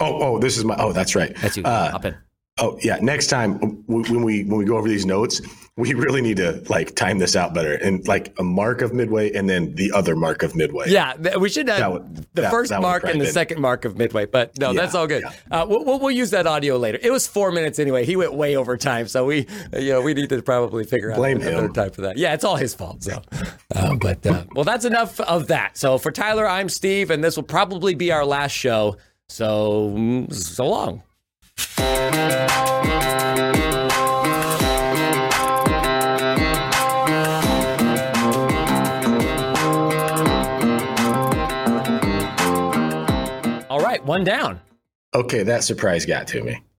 Oh, 0.00 0.22
oh, 0.22 0.38
this 0.38 0.56
is 0.56 0.64
my. 0.64 0.76
Oh, 0.78 0.92
that's 0.92 1.14
right. 1.14 1.34
That's 1.36 1.56
you. 1.56 1.62
Uh, 1.62 1.90
Hop 1.90 2.04
in. 2.04 2.16
Oh 2.58 2.78
yeah. 2.82 2.98
Next 3.02 3.26
time 3.26 3.58
when 3.86 4.22
we 4.22 4.44
when 4.44 4.58
we 4.58 4.64
go 4.64 4.78
over 4.78 4.88
these 4.88 5.04
notes, 5.04 5.42
we 5.76 5.92
really 5.92 6.22
need 6.22 6.38
to 6.38 6.64
like 6.70 6.94
time 6.96 7.18
this 7.18 7.36
out 7.36 7.52
better 7.52 7.74
and 7.74 8.06
like 8.08 8.34
a 8.38 8.42
mark 8.42 8.80
of 8.80 8.94
midway 8.94 9.30
and 9.32 9.46
then 9.46 9.74
the 9.74 9.92
other 9.92 10.16
mark 10.16 10.42
of 10.42 10.56
midway. 10.56 10.88
Yeah, 10.88 11.36
we 11.36 11.50
should 11.50 11.68
have 11.68 11.92
would, 11.92 12.16
the 12.32 12.42
that, 12.42 12.50
first 12.50 12.70
that 12.70 12.80
mark 12.80 13.04
and 13.04 13.20
the 13.20 13.26
been. 13.26 13.32
second 13.32 13.60
mark 13.60 13.84
of 13.84 13.98
midway. 13.98 14.24
But 14.24 14.58
no, 14.58 14.70
yeah, 14.70 14.80
that's 14.80 14.94
all 14.94 15.06
good. 15.06 15.22
Yeah. 15.22 15.32
Uh, 15.62 15.66
we'll, 15.68 15.98
we'll, 15.98 16.10
use 16.10 16.30
that 16.30 16.46
audio 16.46 16.78
later. 16.78 16.98
It 17.02 17.10
was 17.10 17.26
four 17.26 17.52
minutes 17.52 17.78
anyway. 17.78 18.06
He 18.06 18.16
went 18.16 18.32
way 18.32 18.56
over 18.56 18.78
time, 18.78 19.06
so 19.06 19.26
we 19.26 19.46
you 19.74 19.92
know 19.92 20.00
we 20.00 20.14
need 20.14 20.30
to 20.30 20.40
probably 20.40 20.84
figure 20.84 21.10
out 21.10 21.18
Blame 21.18 21.42
another 21.42 21.66
him. 21.66 21.74
time 21.74 21.90
for 21.90 22.00
that. 22.02 22.16
Yeah, 22.16 22.32
it's 22.32 22.44
all 22.44 22.56
his 22.56 22.74
fault. 22.74 23.02
So, 23.02 23.20
uh, 23.74 23.96
but 23.96 24.26
uh, 24.26 24.44
well, 24.54 24.64
that's 24.64 24.86
enough 24.86 25.20
of 25.20 25.48
that. 25.48 25.76
So 25.76 25.98
for 25.98 26.10
Tyler, 26.10 26.48
I'm 26.48 26.70
Steve, 26.70 27.10
and 27.10 27.22
this 27.22 27.36
will 27.36 27.42
probably 27.42 27.94
be 27.94 28.12
our 28.12 28.24
last 28.24 28.52
show. 28.52 28.96
So 29.28 29.92
mm, 29.94 30.32
so 30.32 30.66
long. 30.66 31.02
One 44.06 44.24
down. 44.24 44.60
Okay, 45.14 45.42
that 45.44 45.64
surprise 45.64 46.06
got 46.06 46.26
to 46.28 46.42
me. 46.42 46.62